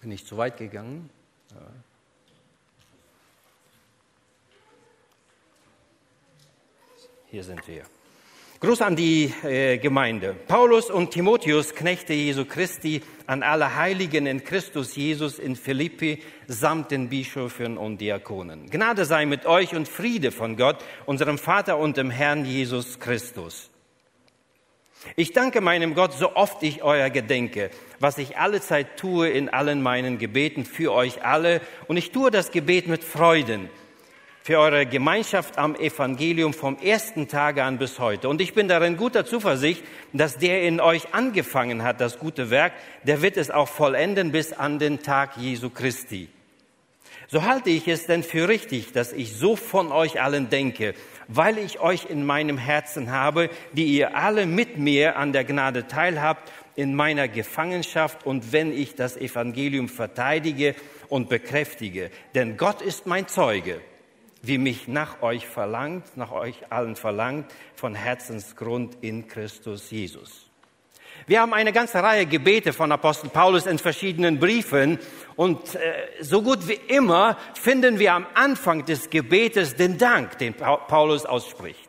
Bin 0.00 0.12
ich 0.12 0.24
zu 0.26 0.36
weit 0.36 0.56
gegangen? 0.56 1.10
Ja. 1.50 1.56
Hier 7.30 7.44
sind 7.44 7.66
wir. 7.66 7.84
Gruß 8.64 8.80
an 8.80 8.96
die 8.96 9.30
äh, 9.42 9.76
Gemeinde. 9.76 10.34
Paulus 10.48 10.90
und 10.90 11.10
Timotheus, 11.10 11.74
Knechte 11.74 12.14
Jesu 12.14 12.46
Christi, 12.46 13.02
an 13.26 13.42
alle 13.42 13.76
Heiligen 13.76 14.24
in 14.24 14.42
Christus 14.42 14.96
Jesus 14.96 15.38
in 15.38 15.54
Philippi 15.54 16.22
samt 16.46 16.90
den 16.90 17.10
Bischöfen 17.10 17.76
und 17.76 18.00
Diakonen. 18.00 18.70
Gnade 18.70 19.04
sei 19.04 19.26
mit 19.26 19.44
euch 19.44 19.74
und 19.74 19.86
Friede 19.86 20.32
von 20.32 20.56
Gott, 20.56 20.78
unserem 21.04 21.36
Vater 21.36 21.76
und 21.76 21.98
dem 21.98 22.10
Herrn 22.10 22.46
Jesus 22.46 22.98
Christus. 23.00 23.68
Ich 25.14 25.34
danke 25.34 25.60
meinem 25.60 25.94
Gott, 25.94 26.14
so 26.14 26.34
oft 26.34 26.62
ich 26.62 26.82
euer 26.82 27.10
gedenke, 27.10 27.70
was 28.00 28.16
ich 28.16 28.38
alle 28.38 28.62
Zeit 28.62 28.96
tue 28.96 29.28
in 29.28 29.50
allen 29.50 29.82
meinen 29.82 30.16
Gebeten 30.16 30.64
für 30.64 30.94
euch 30.94 31.22
alle. 31.22 31.60
Und 31.86 31.98
ich 31.98 32.12
tue 32.12 32.30
das 32.30 32.50
Gebet 32.50 32.88
mit 32.88 33.04
Freuden, 33.04 33.68
für 34.44 34.58
eure 34.58 34.84
Gemeinschaft 34.84 35.56
am 35.56 35.74
Evangelium 35.74 36.52
vom 36.52 36.76
ersten 36.76 37.28
Tage 37.28 37.64
an 37.64 37.78
bis 37.78 37.98
heute. 37.98 38.28
Und 38.28 38.42
ich 38.42 38.52
bin 38.52 38.68
darin 38.68 38.98
guter 38.98 39.24
Zuversicht, 39.24 39.82
dass 40.12 40.36
der 40.36 40.64
in 40.64 40.82
euch 40.82 41.14
angefangen 41.14 41.82
hat, 41.82 41.98
das 42.02 42.18
gute 42.18 42.50
Werk, 42.50 42.74
der 43.04 43.22
wird 43.22 43.38
es 43.38 43.50
auch 43.50 43.68
vollenden 43.68 44.32
bis 44.32 44.52
an 44.52 44.78
den 44.78 45.00
Tag 45.00 45.38
Jesu 45.38 45.70
Christi. 45.70 46.28
So 47.26 47.44
halte 47.44 47.70
ich 47.70 47.88
es 47.88 48.04
denn 48.04 48.22
für 48.22 48.46
richtig, 48.46 48.92
dass 48.92 49.14
ich 49.14 49.34
so 49.34 49.56
von 49.56 49.90
euch 49.90 50.20
allen 50.20 50.50
denke, 50.50 50.92
weil 51.26 51.56
ich 51.56 51.80
euch 51.80 52.10
in 52.10 52.26
meinem 52.26 52.58
Herzen 52.58 53.10
habe, 53.10 53.48
die 53.72 53.86
ihr 53.86 54.14
alle 54.14 54.44
mit 54.44 54.76
mir 54.76 55.16
an 55.16 55.32
der 55.32 55.44
Gnade 55.44 55.86
teilhabt 55.86 56.52
in 56.76 56.94
meiner 56.94 57.28
Gefangenschaft 57.28 58.26
und 58.26 58.52
wenn 58.52 58.74
ich 58.74 58.94
das 58.94 59.16
Evangelium 59.16 59.88
verteidige 59.88 60.74
und 61.08 61.30
bekräftige. 61.30 62.10
Denn 62.34 62.58
Gott 62.58 62.82
ist 62.82 63.06
mein 63.06 63.26
Zeuge 63.26 63.80
wie 64.46 64.58
mich 64.58 64.88
nach 64.88 65.22
euch 65.22 65.46
verlangt, 65.46 66.16
nach 66.16 66.32
euch 66.32 66.70
allen 66.70 66.96
verlangt, 66.96 67.50
von 67.74 67.94
Herzensgrund 67.94 68.98
in 69.00 69.28
Christus 69.28 69.90
Jesus. 69.90 70.50
Wir 71.26 71.40
haben 71.40 71.54
eine 71.54 71.72
ganze 71.72 72.02
Reihe 72.02 72.26
Gebete 72.26 72.72
von 72.72 72.92
Apostel 72.92 73.30
Paulus 73.30 73.66
in 73.66 73.78
verschiedenen 73.78 74.38
Briefen 74.38 74.98
und 75.36 75.74
äh, 75.74 75.80
so 76.20 76.42
gut 76.42 76.68
wie 76.68 76.78
immer 76.88 77.38
finden 77.54 77.98
wir 77.98 78.12
am 78.12 78.26
Anfang 78.34 78.84
des 78.84 79.08
Gebetes 79.08 79.76
den 79.76 79.96
Dank, 79.96 80.38
den 80.38 80.54
Paulus 80.54 81.24
ausspricht. 81.24 81.88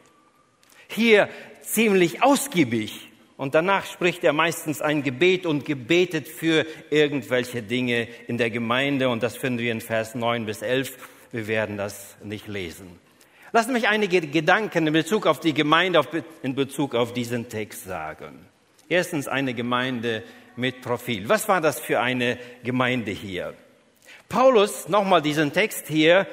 Hier 0.88 1.28
ziemlich 1.62 2.24
ausgiebig 2.24 3.10
und 3.36 3.56
danach 3.56 3.86
spricht 3.86 4.24
er 4.24 4.32
meistens 4.32 4.82
ein 4.82 5.04
Gebet 5.04 5.46
und 5.46 5.66
gebetet 5.66 6.28
für 6.28 6.66
irgendwelche 6.90 7.62
Dinge 7.62 8.08
in 8.28 8.38
der 8.38 8.50
Gemeinde 8.50 9.10
und 9.10 9.22
das 9.22 9.36
finden 9.36 9.60
wir 9.60 9.72
in 9.72 9.82
Vers 9.82 10.16
9 10.16 10.46
bis 10.46 10.62
11 10.62 10.98
wir 11.36 11.48
werden 11.48 11.76
das 11.76 12.16
nicht 12.24 12.48
lesen. 12.48 12.98
Lassen 13.52 13.74
mich 13.74 13.90
einige 13.90 14.22
Gedanken 14.22 14.88
in 14.88 14.94
Bezug 14.94 15.28
auf 15.28 15.42
die 15.42 15.54
Gemeinde, 15.54 16.02
in 16.44 16.56
Bezug 16.56 16.96
auf 16.96 17.12
diesen 17.12 17.50
Text 17.50 17.84
sagen. 17.84 18.46
Erstens 18.88 19.28
eine 19.28 19.54
Gemeinde 19.54 20.24
mit 20.56 20.82
Profil. 20.82 21.28
Was 21.28 21.50
war 21.50 21.60
das 21.60 21.82
für 21.82 22.00
eine 22.00 22.38
Gemeinde 22.64 23.12
hier? 23.12 23.54
Paulus, 24.30 24.88
nochmal 24.88 25.22
diesen 25.22 25.52
Text 25.52 25.90
hier 25.90 26.26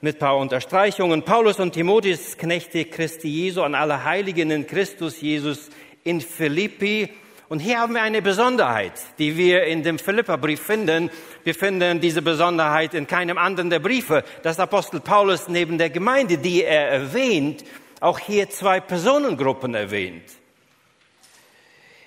mit 0.00 0.18
paar 0.18 0.36
Unterstreichungen. 0.36 1.22
Paulus 1.22 1.60
und 1.60 1.72
Timotheus, 1.72 2.36
Knechte 2.36 2.84
Christi 2.84 3.28
Jesu, 3.28 3.62
an 3.62 3.76
alle 3.76 4.02
Heiligen 4.02 4.50
in 4.50 4.66
Christus 4.66 5.20
Jesus 5.20 5.70
in 6.02 6.20
Philippi, 6.20 7.10
und 7.48 7.60
hier 7.60 7.78
haben 7.78 7.94
wir 7.94 8.02
eine 8.02 8.20
Besonderheit, 8.20 8.92
die 9.18 9.36
wir 9.36 9.64
in 9.64 9.82
dem 9.82 9.98
Philipperbrief 9.98 10.60
finden. 10.60 11.10
Wir 11.44 11.54
finden 11.54 11.98
diese 11.98 12.20
Besonderheit 12.20 12.92
in 12.92 13.06
keinem 13.06 13.38
anderen 13.38 13.70
der 13.70 13.78
Briefe, 13.78 14.22
dass 14.42 14.60
Apostel 14.60 15.00
Paulus 15.00 15.48
neben 15.48 15.78
der 15.78 15.88
Gemeinde, 15.88 16.36
die 16.36 16.62
er 16.62 16.88
erwähnt, 16.88 17.64
auch 18.00 18.18
hier 18.18 18.50
zwei 18.50 18.80
Personengruppen 18.80 19.74
erwähnt. 19.74 20.24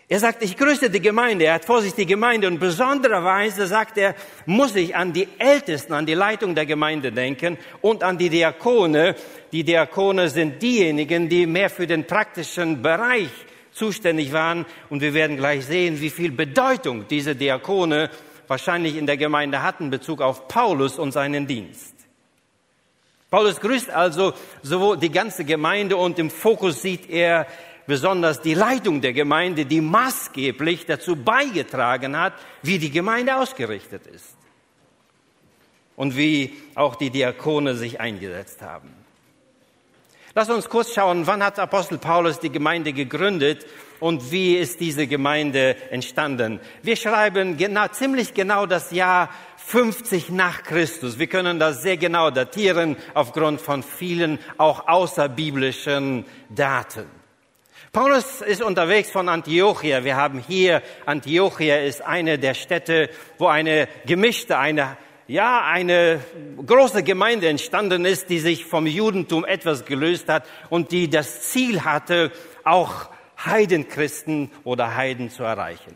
Er 0.07 0.19
sagt, 0.19 0.43
ich 0.43 0.57
grüße 0.57 0.89
die 0.89 0.99
Gemeinde, 0.99 1.45
er 1.45 1.53
hat 1.53 1.65
vor 1.65 1.81
sich 1.81 1.93
die 1.93 2.05
Gemeinde 2.05 2.47
und 2.47 2.59
besondererweise 2.59 3.65
sagt 3.65 3.97
er, 3.97 4.13
muss 4.45 4.75
ich 4.75 4.95
an 4.95 5.13
die 5.13 5.27
Ältesten, 5.39 5.93
an 5.93 6.05
die 6.05 6.13
Leitung 6.13 6.53
der 6.53 6.65
Gemeinde 6.65 7.13
denken 7.13 7.57
und 7.79 8.03
an 8.03 8.17
die 8.17 8.29
Diakone. 8.29 9.15
Die 9.53 9.63
Diakone 9.63 10.27
sind 10.27 10.61
diejenigen, 10.61 11.29
die 11.29 11.45
mehr 11.45 11.69
für 11.69 11.87
den 11.87 12.05
praktischen 12.05 12.81
Bereich 12.81 13.31
zuständig 13.81 14.31
waren. 14.31 14.67
Und 14.91 15.01
wir 15.01 15.15
werden 15.15 15.37
gleich 15.37 15.65
sehen, 15.65 15.99
wie 16.01 16.11
viel 16.11 16.31
Bedeutung 16.31 17.07
diese 17.07 17.35
Diakone 17.35 18.11
wahrscheinlich 18.47 18.95
in 18.95 19.07
der 19.07 19.17
Gemeinde 19.17 19.63
hatten 19.63 19.85
in 19.85 19.89
Bezug 19.89 20.21
auf 20.21 20.47
Paulus 20.47 20.99
und 20.99 21.11
seinen 21.11 21.47
Dienst. 21.47 21.95
Paulus 23.31 23.59
grüßt 23.59 23.89
also 23.89 24.33
sowohl 24.61 24.97
die 24.97 25.11
ganze 25.11 25.45
Gemeinde 25.45 25.97
und 25.97 26.19
im 26.19 26.29
Fokus 26.29 26.83
sieht 26.83 27.09
er 27.09 27.47
besonders 27.87 28.41
die 28.41 28.53
Leitung 28.53 29.01
der 29.01 29.13
Gemeinde, 29.13 29.65
die 29.65 29.81
maßgeblich 29.81 30.85
dazu 30.85 31.15
beigetragen 31.15 32.15
hat, 32.19 32.33
wie 32.61 32.77
die 32.77 32.91
Gemeinde 32.91 33.35
ausgerichtet 33.37 34.05
ist 34.05 34.35
und 35.95 36.15
wie 36.15 36.53
auch 36.75 36.95
die 36.95 37.09
Diakone 37.09 37.75
sich 37.75 37.99
eingesetzt 37.99 38.61
haben. 38.61 39.00
Lass 40.33 40.49
uns 40.49 40.69
kurz 40.69 40.93
schauen, 40.93 41.27
wann 41.27 41.43
hat 41.43 41.59
Apostel 41.59 41.97
Paulus 41.97 42.39
die 42.39 42.51
Gemeinde 42.51 42.93
gegründet 42.93 43.65
und 43.99 44.31
wie 44.31 44.55
ist 44.55 44.79
diese 44.79 45.05
Gemeinde 45.05 45.75
entstanden. 45.91 46.61
Wir 46.83 46.95
schreiben 46.95 47.57
genau, 47.57 47.87
ziemlich 47.89 48.33
genau 48.33 48.65
das 48.65 48.91
Jahr 48.91 49.29
50 49.57 50.29
nach 50.29 50.63
Christus. 50.63 51.19
Wir 51.19 51.27
können 51.27 51.59
das 51.59 51.81
sehr 51.81 51.97
genau 51.97 52.29
datieren 52.29 52.95
aufgrund 53.13 53.59
von 53.59 53.83
vielen 53.83 54.39
auch 54.57 54.87
außerbiblischen 54.87 56.25
Daten. 56.49 57.07
Paulus 57.91 58.39
ist 58.39 58.61
unterwegs 58.61 59.11
von 59.11 59.27
Antiochia. 59.27 60.05
Wir 60.05 60.15
haben 60.15 60.39
hier, 60.39 60.81
Antiochia 61.05 61.81
ist 61.81 62.01
eine 62.01 62.39
der 62.39 62.53
Städte, 62.53 63.09
wo 63.37 63.47
eine 63.47 63.89
gemischte, 64.05 64.57
eine 64.57 64.95
ja, 65.27 65.63
eine 65.65 66.19
große 66.65 67.03
Gemeinde 67.03 67.47
entstanden 67.47 68.05
ist, 68.05 68.29
die 68.29 68.39
sich 68.39 68.65
vom 68.65 68.85
Judentum 68.87 69.45
etwas 69.45 69.85
gelöst 69.85 70.27
hat 70.29 70.45
und 70.69 70.91
die 70.91 71.09
das 71.09 71.41
Ziel 71.51 71.83
hatte, 71.83 72.31
auch 72.63 73.09
Heidenchristen 73.45 74.51
oder 74.63 74.95
Heiden 74.95 75.29
zu 75.29 75.43
erreichen. 75.43 75.95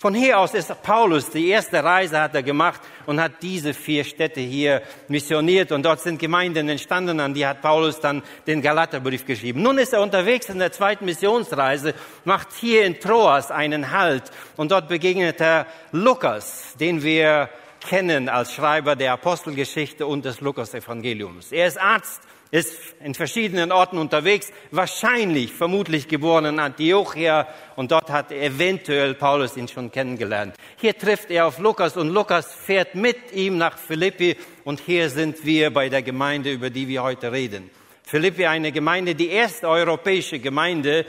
Von 0.00 0.14
hier 0.14 0.38
aus 0.38 0.54
ist 0.54 0.82
Paulus, 0.82 1.28
die 1.28 1.48
erste 1.48 1.84
Reise 1.84 2.18
hat 2.18 2.34
er 2.34 2.42
gemacht 2.42 2.80
und 3.04 3.20
hat 3.20 3.32
diese 3.42 3.74
vier 3.74 4.02
Städte 4.02 4.40
hier 4.40 4.80
missioniert 5.08 5.72
und 5.72 5.82
dort 5.82 6.00
sind 6.00 6.18
Gemeinden 6.18 6.70
entstanden, 6.70 7.20
an 7.20 7.34
die 7.34 7.46
hat 7.46 7.60
Paulus 7.60 8.00
dann 8.00 8.22
den 8.46 8.62
Galaterbrief 8.62 9.26
geschrieben. 9.26 9.60
Nun 9.60 9.76
ist 9.76 9.92
er 9.92 10.00
unterwegs 10.00 10.48
in 10.48 10.58
der 10.58 10.72
zweiten 10.72 11.04
Missionsreise, 11.04 11.92
macht 12.24 12.48
hier 12.58 12.86
in 12.86 12.98
Troas 12.98 13.50
einen 13.50 13.90
Halt 13.90 14.22
und 14.56 14.70
dort 14.70 14.88
begegnet 14.88 15.38
er 15.42 15.66
Lukas, 15.92 16.76
den 16.80 17.02
wir 17.02 17.50
kennen 17.80 18.28
als 18.28 18.52
Schreiber 18.52 18.96
der 18.96 19.12
Apostelgeschichte 19.12 20.06
und 20.06 20.24
des 20.24 20.40
Lukas-Evangeliums. 20.40 21.52
Er 21.52 21.66
ist 21.66 21.80
Arzt, 21.80 22.20
ist 22.50 22.96
in 23.02 23.14
verschiedenen 23.14 23.70
Orten 23.70 23.98
unterwegs, 23.98 24.52
wahrscheinlich, 24.70 25.52
vermutlich 25.52 26.08
geboren 26.08 26.46
in 26.46 26.58
Antiochia 26.58 27.46
und 27.76 27.92
dort 27.92 28.10
hat 28.10 28.32
eventuell 28.32 29.14
Paulus 29.14 29.56
ihn 29.56 29.68
schon 29.68 29.92
kennengelernt. 29.92 30.56
Hier 30.76 30.96
trifft 30.96 31.30
er 31.30 31.46
auf 31.46 31.58
Lukas 31.58 31.96
und 31.96 32.08
Lukas 32.08 32.52
fährt 32.52 32.94
mit 32.94 33.32
ihm 33.32 33.56
nach 33.56 33.78
Philippi 33.78 34.36
und 34.64 34.80
hier 34.80 35.10
sind 35.10 35.44
wir 35.44 35.72
bei 35.72 35.88
der 35.88 36.02
Gemeinde, 36.02 36.52
über 36.52 36.70
die 36.70 36.88
wir 36.88 37.02
heute 37.02 37.30
reden. 37.30 37.70
Philippi, 38.02 38.46
eine 38.46 38.72
Gemeinde, 38.72 39.14
die 39.14 39.28
erste 39.28 39.68
europäische 39.68 40.40
Gemeinde 40.40 41.06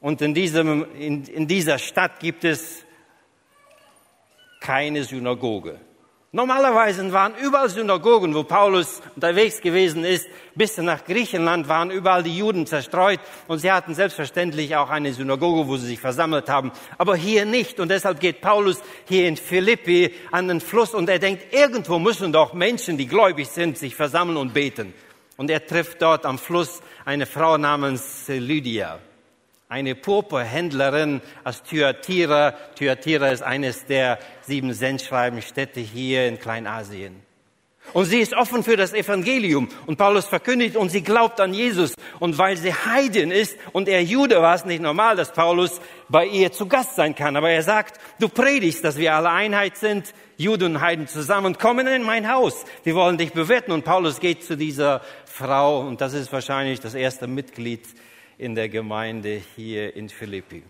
und 0.00 0.20
in, 0.20 0.34
diesem, 0.34 0.86
in, 0.98 1.24
in 1.24 1.46
dieser 1.46 1.78
Stadt 1.78 2.18
gibt 2.18 2.44
es 2.44 2.84
keine 4.60 5.04
Synagoge. 5.04 5.80
Normalerweise 6.30 7.10
waren 7.10 7.32
überall 7.42 7.70
Synagogen, 7.70 8.34
wo 8.34 8.42
Paulus 8.42 9.00
unterwegs 9.14 9.62
gewesen 9.62 10.04
ist, 10.04 10.28
bis 10.54 10.76
nach 10.76 11.06
Griechenland 11.06 11.68
waren 11.68 11.90
überall 11.90 12.22
die 12.22 12.36
Juden 12.36 12.66
zerstreut 12.66 13.18
und 13.46 13.60
sie 13.60 13.72
hatten 13.72 13.94
selbstverständlich 13.94 14.76
auch 14.76 14.90
eine 14.90 15.14
Synagoge, 15.14 15.66
wo 15.68 15.78
sie 15.78 15.86
sich 15.86 16.00
versammelt 16.00 16.50
haben, 16.50 16.70
aber 16.98 17.16
hier 17.16 17.46
nicht 17.46 17.80
und 17.80 17.90
deshalb 17.90 18.20
geht 18.20 18.42
Paulus 18.42 18.82
hier 19.08 19.26
in 19.26 19.38
Philippi 19.38 20.12
an 20.30 20.48
den 20.48 20.60
Fluss 20.60 20.92
und 20.92 21.08
er 21.08 21.18
denkt, 21.18 21.54
irgendwo 21.54 21.98
müssen 21.98 22.30
doch 22.30 22.52
Menschen, 22.52 22.98
die 22.98 23.06
gläubig 23.06 23.48
sind, 23.48 23.78
sich 23.78 23.96
versammeln 23.96 24.36
und 24.36 24.52
beten. 24.52 24.92
Und 25.38 25.50
er 25.50 25.66
trifft 25.66 26.02
dort 26.02 26.26
am 26.26 26.36
Fluss 26.36 26.82
eine 27.06 27.24
Frau 27.24 27.56
namens 27.56 28.28
Lydia 28.28 28.98
eine 29.68 29.94
Purpurhändlerin 29.94 31.20
aus 31.44 31.62
Thyatira. 31.62 32.52
Thyatira 32.74 33.28
ist 33.28 33.42
eines 33.42 33.84
der 33.84 34.18
sieben 34.40 34.72
Sendschreibenstädte 34.72 35.80
hier 35.80 36.26
in 36.26 36.38
Kleinasien. 36.38 37.22
Und 37.94 38.04
sie 38.04 38.20
ist 38.20 38.34
offen 38.34 38.62
für 38.62 38.76
das 38.76 38.92
Evangelium. 38.92 39.68
Und 39.86 39.96
Paulus 39.96 40.26
verkündigt 40.26 40.76
und 40.76 40.90
sie 40.90 41.02
glaubt 41.02 41.40
an 41.40 41.54
Jesus. 41.54 41.94
Und 42.18 42.36
weil 42.36 42.56
sie 42.56 42.72
Heidin 42.72 43.30
ist 43.30 43.56
und 43.72 43.88
er 43.88 44.02
Jude 44.02 44.42
war 44.42 44.54
es 44.54 44.66
nicht 44.66 44.82
normal, 44.82 45.16
dass 45.16 45.32
Paulus 45.32 45.80
bei 46.08 46.26
ihr 46.26 46.52
zu 46.52 46.66
Gast 46.66 46.96
sein 46.96 47.14
kann. 47.14 47.36
Aber 47.36 47.50
er 47.50 47.62
sagt, 47.62 47.98
du 48.20 48.28
predigst, 48.28 48.84
dass 48.84 48.98
wir 48.98 49.14
alle 49.14 49.30
Einheit 49.30 49.78
sind, 49.78 50.12
Juden 50.36 50.76
und 50.76 50.80
Heiden 50.82 51.08
zusammen, 51.08 51.56
kommen 51.56 51.86
in 51.86 52.02
mein 52.02 52.30
Haus. 52.30 52.64
Wir 52.84 52.94
wollen 52.94 53.16
dich 53.16 53.32
bewirten. 53.32 53.72
Und 53.72 53.84
Paulus 53.84 54.20
geht 54.20 54.44
zu 54.44 54.56
dieser 54.56 55.00
Frau 55.24 55.80
und 55.80 56.00
das 56.00 56.12
ist 56.12 56.32
wahrscheinlich 56.32 56.80
das 56.80 56.94
erste 56.94 57.26
Mitglied 57.26 57.82
in 58.38 58.54
der 58.54 58.68
Gemeinde 58.68 59.42
hier 59.56 59.94
in 59.94 60.08
Philippi. 60.08 60.62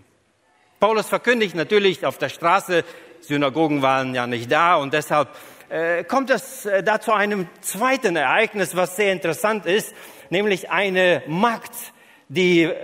Paulus 0.81 1.09
verkündigt 1.09 1.55
natürlich 1.55 2.05
auf 2.05 2.19
der 2.19 2.29
Straße, 2.29 2.85
Synagogen 3.21 3.83
waren 3.83 4.15
ja 4.15 4.27
nicht 4.27 4.51
da 4.51 4.77
und 4.77 4.93
deshalb 4.95 5.29
äh, 5.69 6.05
kommt 6.05 6.31
es 6.31 6.67
äh, 6.67 6.83
da 6.83 7.01
zu 7.01 7.13
einem 7.13 7.49
zweiten 7.61 8.17
Ereignis, 8.17 8.75
was 8.75 8.97
sehr 8.97 9.13
interessant 9.13 9.67
ist, 9.67 9.95
nämlich 10.31 10.71
eine 10.71 11.23
Magd, 11.27 11.75
die 12.29 12.63
äh, 12.63 12.75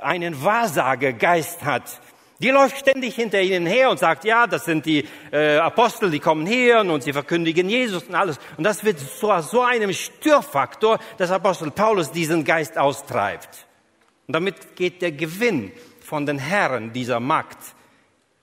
einen 0.00 0.42
Wahrsagegeist 0.42 1.64
hat, 1.64 2.00
Die 2.40 2.50
läuft 2.50 2.78
ständig 2.78 3.14
hinter 3.14 3.40
ihnen 3.40 3.64
her 3.64 3.90
und 3.90 3.98
sagt, 3.98 4.24
ja, 4.24 4.46
das 4.46 4.64
sind 4.64 4.84
die 4.86 5.08
äh, 5.30 5.56
Apostel, 5.56 6.10
die 6.10 6.18
kommen 6.18 6.46
her 6.46 6.80
und 6.80 7.02
sie 7.02 7.12
verkündigen 7.12 7.68
Jesus 7.68 8.02
und 8.04 8.14
alles. 8.14 8.38
Und 8.56 8.64
das 8.64 8.84
wird 8.84 8.98
zu 8.98 9.40
so 9.40 9.62
einem 9.62 9.92
Störfaktor, 9.92 10.98
dass 11.16 11.30
Apostel 11.30 11.70
Paulus 11.70 12.10
diesen 12.10 12.44
Geist 12.44 12.76
austreibt. 12.76 13.66
Und 14.26 14.34
damit 14.34 14.76
geht 14.76 15.02
der 15.02 15.12
Gewinn 15.12 15.72
von 16.00 16.26
den 16.26 16.38
Herren 16.38 16.92
dieser 16.92 17.20
Magd, 17.20 17.58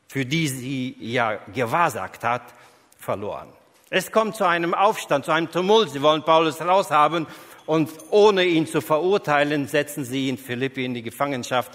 für 0.07 0.25
die 0.25 0.47
sie 0.47 0.95
ja 0.99 1.39
gewahrsagt 1.53 2.23
hat, 2.23 2.53
verloren. 2.97 3.47
Es 3.89 4.11
kommt 4.11 4.35
zu 4.35 4.45
einem 4.45 4.73
Aufstand, 4.73 5.25
zu 5.25 5.31
einem 5.31 5.51
Tumult. 5.51 5.89
Sie 5.89 6.01
wollen 6.01 6.23
Paulus 6.23 6.61
raushaben 6.61 7.27
und 7.65 7.89
ohne 8.09 8.45
ihn 8.45 8.67
zu 8.67 8.81
verurteilen, 8.81 9.67
setzen 9.67 10.05
sie 10.05 10.29
ihn 10.29 10.37
Philippi 10.37 10.85
in 10.85 10.93
die 10.93 11.01
Gefangenschaft. 11.01 11.71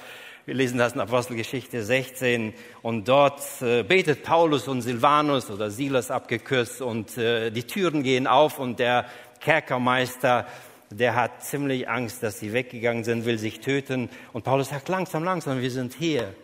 Wir 0.46 0.54
lesen 0.54 0.78
das 0.78 0.92
in 0.92 1.00
Apostelgeschichte 1.00 1.82
16 1.82 2.54
und 2.82 3.08
dort 3.08 3.42
äh, 3.62 3.82
betet 3.82 4.22
Paulus 4.22 4.68
und 4.68 4.82
Silvanus 4.82 5.50
oder 5.50 5.70
Silas 5.70 6.10
abgekürzt 6.10 6.80
und 6.80 7.18
äh, 7.18 7.50
die 7.50 7.64
Türen 7.64 8.02
gehen 8.02 8.26
auf 8.26 8.58
und 8.58 8.78
der 8.78 9.06
Kerkermeister, 9.40 10.46
der 10.90 11.14
hat 11.14 11.45
ziemlich 11.45 11.88
Angst, 11.88 12.23
dass 12.23 12.38
sie 12.38 12.52
weggegangen 12.52 13.05
sind, 13.05 13.25
will 13.25 13.38
sich 13.38 13.61
töten 13.61 14.09
und 14.33 14.45
Paulus 14.45 14.69
sagt 14.69 14.88
langsam, 14.88 15.25
langsam, 15.25 15.61
wir 15.61 15.71
sind 15.71 15.95
hier 15.95 16.35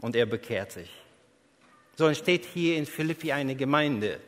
und 0.00 0.16
er 0.16 0.26
bekehrt 0.26 0.72
sich. 0.72 0.90
So 1.94 2.06
entsteht 2.06 2.44
hier 2.44 2.76
in 2.76 2.86
Philippi 2.86 3.32
eine 3.32 3.54
Gemeinde. 3.54 4.20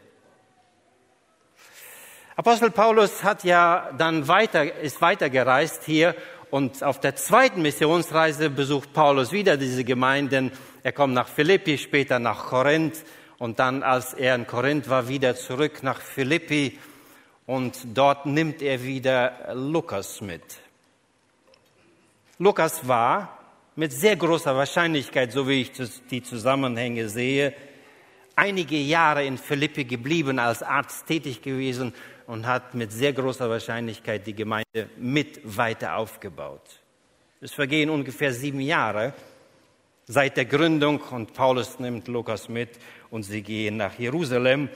Apostel 2.35 2.71
Paulus 2.71 3.25
hat 3.25 3.45
ja 3.45 3.91
dann 3.99 4.29
weiter, 4.29 4.75
ist 4.81 5.01
weitergereist 5.03 5.85
hier 5.85 6.15
und 6.51 6.83
auf 6.83 7.01
der 7.01 7.17
zweiten 7.17 7.63
Missionsreise 7.63 8.49
besucht 8.49 8.93
Paulus 8.93 9.33
wieder 9.33 9.57
diese 9.57 9.85
Gemeinden. 9.85 10.53
Er 10.83 10.93
kommt 10.93 11.15
nach 11.15 11.29
Philippi, 11.29 11.77
später 11.77 12.19
nach 12.19 12.47
Korinth 12.47 13.05
und 13.39 13.59
dann, 13.59 13.83
als 13.83 14.15
er 14.15 14.35
in 14.35 14.47
Korinth 14.47 14.89
war, 14.89 15.09
wieder 15.09 15.37
zurück 15.37 15.83
nach 15.83 16.01
Philippi 16.01 16.79
und 17.49 17.79
dort 17.95 18.27
nimmt 18.27 18.61
er 18.61 18.83
wieder 18.83 19.55
Lukas 19.55 20.21
mit. 20.21 20.43
Lukas 22.39 22.87
war 22.87 23.39
mit 23.75 23.91
sehr 23.91 24.17
großer 24.17 24.55
Wahrscheinlichkeit, 24.55 25.33
so 25.33 25.49
wie 25.49 25.63
ich 25.63 25.73
die 26.11 26.23
Zusammenhänge 26.23 27.09
sehe, 27.09 27.55
einige 28.37 28.77
Jahre 28.77 29.25
in 29.25 29.39
Philippi 29.39 29.85
geblieben, 29.85 30.39
als 30.39 30.63
Arzt 30.63 31.07
tätig 31.07 31.41
gewesen 31.41 31.95
und 32.27 32.47
hat 32.47 32.75
mit 32.75 32.93
sehr 32.93 33.15
großer 33.15 33.49
Wahrscheinlichkeit 33.49 34.27
die 34.27 34.35
Gemeinde 34.35 34.91
mit 34.99 35.41
weiter 35.43 35.97
aufgebaut. 35.97 36.83
Es 37.41 37.55
vergehen 37.55 37.89
ungefähr 37.89 38.35
sieben 38.35 38.61
Jahre 38.61 39.15
seit 40.07 40.37
der 40.37 40.45
Gründung 40.45 41.01
und 41.11 41.33
Paulus 41.33 41.79
nimmt 41.79 42.09
Lukas 42.09 42.51
mit 42.51 42.79
und 43.11 43.23
sie 43.23 43.43
gehen 43.43 43.79
nach 43.79 43.99
Jerusalem 43.99 44.69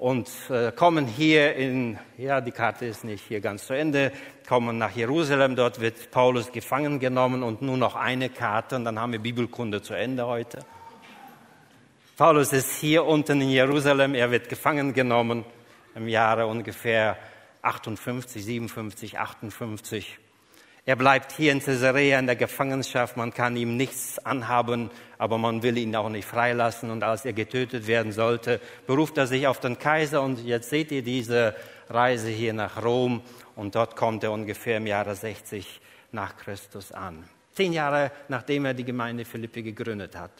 und 0.00 0.30
äh, 0.48 0.72
kommen 0.72 1.06
hier 1.06 1.54
in, 1.56 1.98
ja, 2.16 2.40
die 2.40 2.52
Karte 2.52 2.86
ist 2.86 3.04
nicht 3.04 3.22
hier 3.28 3.42
ganz 3.42 3.66
zu 3.66 3.74
Ende, 3.74 4.12
kommen 4.48 4.78
nach 4.78 4.92
Jerusalem, 4.92 5.56
dort 5.56 5.78
wird 5.78 6.10
Paulus 6.10 6.50
gefangen 6.52 6.98
genommen 6.98 7.42
und 7.42 7.60
nur 7.60 7.76
noch 7.76 7.96
eine 7.96 8.30
Karte 8.30 8.76
und 8.76 8.86
dann 8.86 8.98
haben 8.98 9.12
wir 9.12 9.18
Bibelkunde 9.18 9.82
zu 9.82 9.92
Ende 9.92 10.26
heute. 10.26 10.60
Paulus 12.16 12.54
ist 12.54 12.80
hier 12.80 13.04
unten 13.04 13.42
in 13.42 13.50
Jerusalem, 13.50 14.14
er 14.14 14.30
wird 14.30 14.48
gefangen 14.48 14.94
genommen 14.94 15.44
im 15.94 16.08
Jahre 16.08 16.46
ungefähr 16.46 17.18
58, 17.60 18.42
57, 18.42 19.18
58. 19.18 20.18
Er 20.86 20.96
bleibt 20.96 21.32
hier 21.32 21.52
in 21.52 21.62
Caesarea 21.62 22.18
in 22.18 22.26
der 22.26 22.36
Gefangenschaft. 22.36 23.16
Man 23.16 23.34
kann 23.34 23.56
ihm 23.56 23.76
nichts 23.76 24.18
anhaben, 24.18 24.90
aber 25.18 25.36
man 25.36 25.62
will 25.62 25.76
ihn 25.76 25.94
auch 25.94 26.08
nicht 26.08 26.26
freilassen. 26.26 26.90
Und 26.90 27.02
als 27.02 27.24
er 27.24 27.32
getötet 27.32 27.86
werden 27.86 28.12
sollte, 28.12 28.60
beruft 28.86 29.18
er 29.18 29.26
sich 29.26 29.46
auf 29.46 29.60
den 29.60 29.78
Kaiser. 29.78 30.22
Und 30.22 30.44
jetzt 30.44 30.70
seht 30.70 30.90
ihr 30.90 31.02
diese 31.02 31.54
Reise 31.88 32.28
hier 32.28 32.54
nach 32.54 32.82
Rom. 32.82 33.22
Und 33.56 33.74
dort 33.74 33.94
kommt 33.94 34.24
er 34.24 34.32
ungefähr 34.32 34.78
im 34.78 34.86
Jahre 34.86 35.14
60 35.14 35.80
nach 36.12 36.36
Christus 36.36 36.92
an. 36.92 37.24
Zehn 37.52 37.72
Jahre 37.72 38.10
nachdem 38.28 38.64
er 38.64 38.74
die 38.74 38.84
Gemeinde 38.84 39.24
Philippi 39.24 39.62
gegründet 39.62 40.16
hat. 40.16 40.30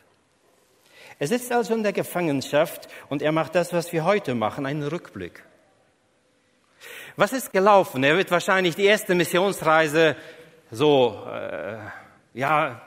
Er 1.18 1.26
sitzt 1.26 1.52
also 1.52 1.74
in 1.74 1.82
der 1.82 1.92
Gefangenschaft 1.92 2.88
und 3.08 3.20
er 3.20 3.32
macht 3.32 3.54
das, 3.54 3.72
was 3.72 3.92
wir 3.92 4.04
heute 4.04 4.34
machen, 4.34 4.64
einen 4.64 4.84
Rückblick. 4.84 5.42
Was 7.20 7.34
ist 7.34 7.52
gelaufen? 7.52 8.02
Er 8.02 8.16
wird 8.16 8.30
wahrscheinlich 8.30 8.76
die 8.76 8.86
erste 8.86 9.14
Missionsreise 9.14 10.16
so, 10.70 11.22
äh, 11.30 11.76
ja, 12.32 12.80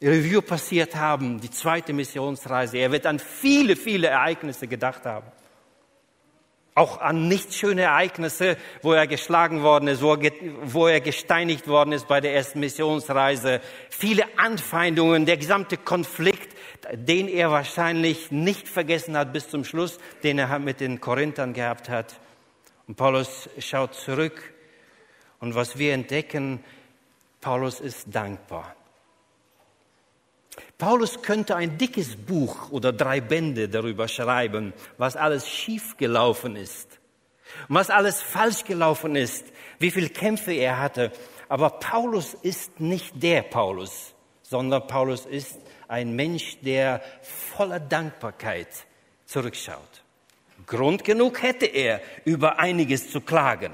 Review 0.00 0.42
passiert 0.42 0.94
haben, 0.94 1.40
die 1.40 1.50
zweite 1.50 1.92
Missionsreise. 1.92 2.78
Er 2.78 2.92
wird 2.92 3.04
an 3.04 3.18
viele, 3.18 3.74
viele 3.74 4.06
Ereignisse 4.06 4.68
gedacht 4.68 5.04
haben. 5.06 5.26
Auch 6.76 7.00
an 7.00 7.26
nicht 7.26 7.52
schöne 7.52 7.82
Ereignisse, 7.82 8.58
wo 8.80 8.92
er 8.92 9.08
geschlagen 9.08 9.64
worden 9.64 9.88
ist, 9.88 10.02
wo 10.02 10.86
er, 10.86 11.00
gesteinigt 11.00 11.66
worden 11.66 11.90
ist 11.90 12.06
bei 12.06 12.20
der 12.20 12.32
ersten 12.32 12.60
Missionsreise. 12.60 13.60
Viele 13.90 14.22
Anfeindungen, 14.36 15.26
der 15.26 15.36
gesamte 15.36 15.78
Konflikt, 15.78 16.56
den 16.92 17.26
er 17.26 17.50
wahrscheinlich 17.50 18.30
nicht 18.30 18.68
vergessen 18.68 19.16
hat 19.16 19.32
bis 19.32 19.48
zum 19.48 19.64
Schluss, 19.64 19.98
den 20.22 20.38
er 20.38 20.60
mit 20.60 20.78
den 20.78 21.00
Korinthern 21.00 21.54
gehabt 21.54 21.88
hat. 21.88 22.20
Und 22.86 22.96
Paulus 22.96 23.48
schaut 23.58 23.94
zurück 23.94 24.52
und 25.40 25.54
was 25.54 25.78
wir 25.78 25.94
entdecken, 25.94 26.62
Paulus 27.40 27.80
ist 27.80 28.06
dankbar. 28.14 28.74
Paulus 30.78 31.22
könnte 31.22 31.56
ein 31.56 31.78
dickes 31.78 32.16
Buch 32.16 32.70
oder 32.70 32.92
drei 32.92 33.20
Bände 33.20 33.68
darüber 33.68 34.08
schreiben, 34.08 34.72
was 34.98 35.16
alles 35.16 35.48
schiefgelaufen 35.48 36.56
ist, 36.56 37.00
was 37.68 37.90
alles 37.90 38.22
falsch 38.22 38.64
gelaufen 38.64 39.16
ist, 39.16 39.46
wie 39.78 39.90
viele 39.90 40.08
Kämpfe 40.08 40.52
er 40.52 40.78
hatte. 40.78 41.12
Aber 41.48 41.70
Paulus 41.70 42.34
ist 42.34 42.80
nicht 42.80 43.22
der 43.22 43.42
Paulus, 43.42 44.14
sondern 44.42 44.86
Paulus 44.86 45.26
ist 45.26 45.58
ein 45.88 46.16
Mensch, 46.16 46.58
der 46.60 47.02
voller 47.22 47.80
Dankbarkeit 47.80 48.86
zurückschaut. 49.26 49.93
Grund 50.66 51.04
genug 51.04 51.42
hätte 51.42 51.66
er, 51.66 52.00
über 52.24 52.58
einiges 52.58 53.10
zu 53.10 53.20
klagen. 53.20 53.72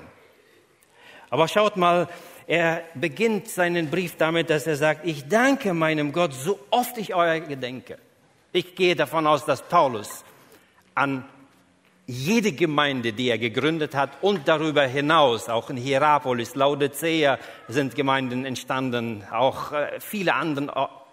Aber 1.31 1.47
schaut 1.49 1.77
mal, 1.77 2.09
er 2.47 2.83
beginnt 2.95 3.49
seinen 3.49 3.91
Brief 3.91 4.17
damit, 4.17 4.51
dass 4.51 4.67
er 4.67 4.77
sagt, 4.77 5.07
ich 5.07 5.29
danke 5.29 5.73
meinem 5.73 6.13
Gott, 6.13 6.35
so 6.35 6.59
oft 6.71 6.99
ich 6.99 7.15
euer 7.15 7.39
gedenke. 7.41 7.99
Ich 8.53 8.75
gehe 8.75 8.97
davon 8.97 9.27
aus, 9.27 9.45
dass 9.45 9.63
Paulus 9.63 10.25
an 10.97 11.25
jede 12.07 12.51
Gemeinde, 12.51 13.13
die 13.13 13.29
er 13.29 13.39
gegründet 13.39 13.95
hat 13.95 14.11
und 14.21 14.49
darüber 14.49 14.83
hinaus, 14.83 15.49
auch 15.49 15.71
in 15.71 15.77
Hierapolis, 15.77 16.57
Laodicea 16.57 17.39
sind 17.69 17.95
Gemeinden 17.95 18.45
entstanden, 18.45 19.23
auch 19.31 19.71
äh, 19.71 20.01
viele 20.01 20.35
anderen 20.35 20.71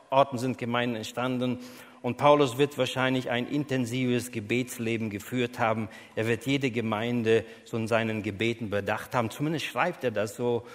Orten 0.10 0.40
sind 0.40 0.58
Gemeinden 0.58 0.96
entstanden. 0.96 1.60
Und 2.08 2.16
Paulus 2.16 2.58
wird 2.58 2.78
wahrscheinlich 2.78 3.30
ein 3.32 3.50
intensives 3.50 4.32
Gebetsleben 4.32 5.10
geführt 5.10 5.60
haben. 5.60 5.90
Er 6.16 6.26
wird 6.26 6.46
jede 6.46 6.72
Gemeinde 6.72 7.44
so 7.66 7.76
in 7.76 7.90
seinen 7.90 8.24
Gebeten 8.24 8.70
bedacht 8.70 9.14
haben. 9.14 9.30
Zumindest 9.30 9.66
schreibt 9.66 10.06
er 10.06 10.12
das 10.12 10.38
so 10.38 10.66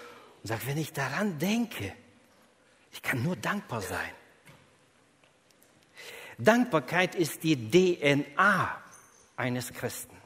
und 0.43 0.49
sagt, 0.49 0.67
wenn 0.67 0.77
ich 0.77 0.93
daran 0.93 1.39
denke, 1.39 1.91
ich 2.93 3.01
kann 3.01 3.23
nur 3.23 3.35
dankbar 3.35 3.81
sein. 3.81 4.11
Dankbarkeit 6.37 7.15
ist 7.15 7.43
die 7.45 7.57
DNA 7.57 8.83
eines 9.37 9.73
Christen. 9.73 10.19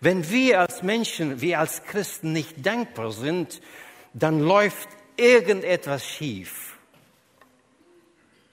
Wenn 0.00 0.28
wir 0.28 0.58
als 0.58 0.82
Menschen, 0.82 1.40
wir 1.40 1.60
als 1.60 1.84
Christen 1.84 2.32
nicht 2.32 2.66
dankbar 2.66 3.12
sind, 3.12 3.60
dann 4.12 4.40
läuft 4.40 4.88
irgendetwas 5.16 6.04
schief. 6.04 6.67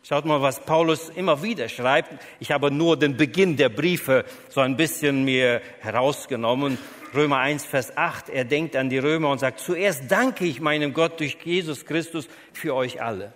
Schaut 0.08 0.26
mal, 0.26 0.40
was 0.40 0.60
Paulus 0.60 1.10
immer 1.10 1.42
wieder 1.42 1.68
schreibt. 1.68 2.24
Ich 2.40 2.52
habe 2.52 2.70
nur 2.70 2.96
den 2.96 3.18
Beginn 3.18 3.58
der 3.58 3.70
Briefe 3.70 4.24
so 4.50 4.62
ein 4.62 4.78
bisschen 4.78 5.26
mir 5.26 5.64
herausgenommen. 5.80 6.78
Römer 7.16 7.40
1, 7.40 7.66
Vers 7.66 7.98
8. 7.98 8.30
Er 8.30 8.46
denkt 8.46 8.76
an 8.76 8.92
die 8.92 9.00
Römer 9.00 9.32
und 9.32 9.40
sagt, 9.40 9.62
zuerst 9.62 10.04
danke 10.12 10.46
ich 10.46 10.62
meinem 10.62 10.94
Gott 10.94 11.20
durch 11.20 11.40
Jesus 11.44 11.86
Christus 11.88 12.28
für 12.54 12.76
euch 12.76 13.02
alle. 13.02 13.34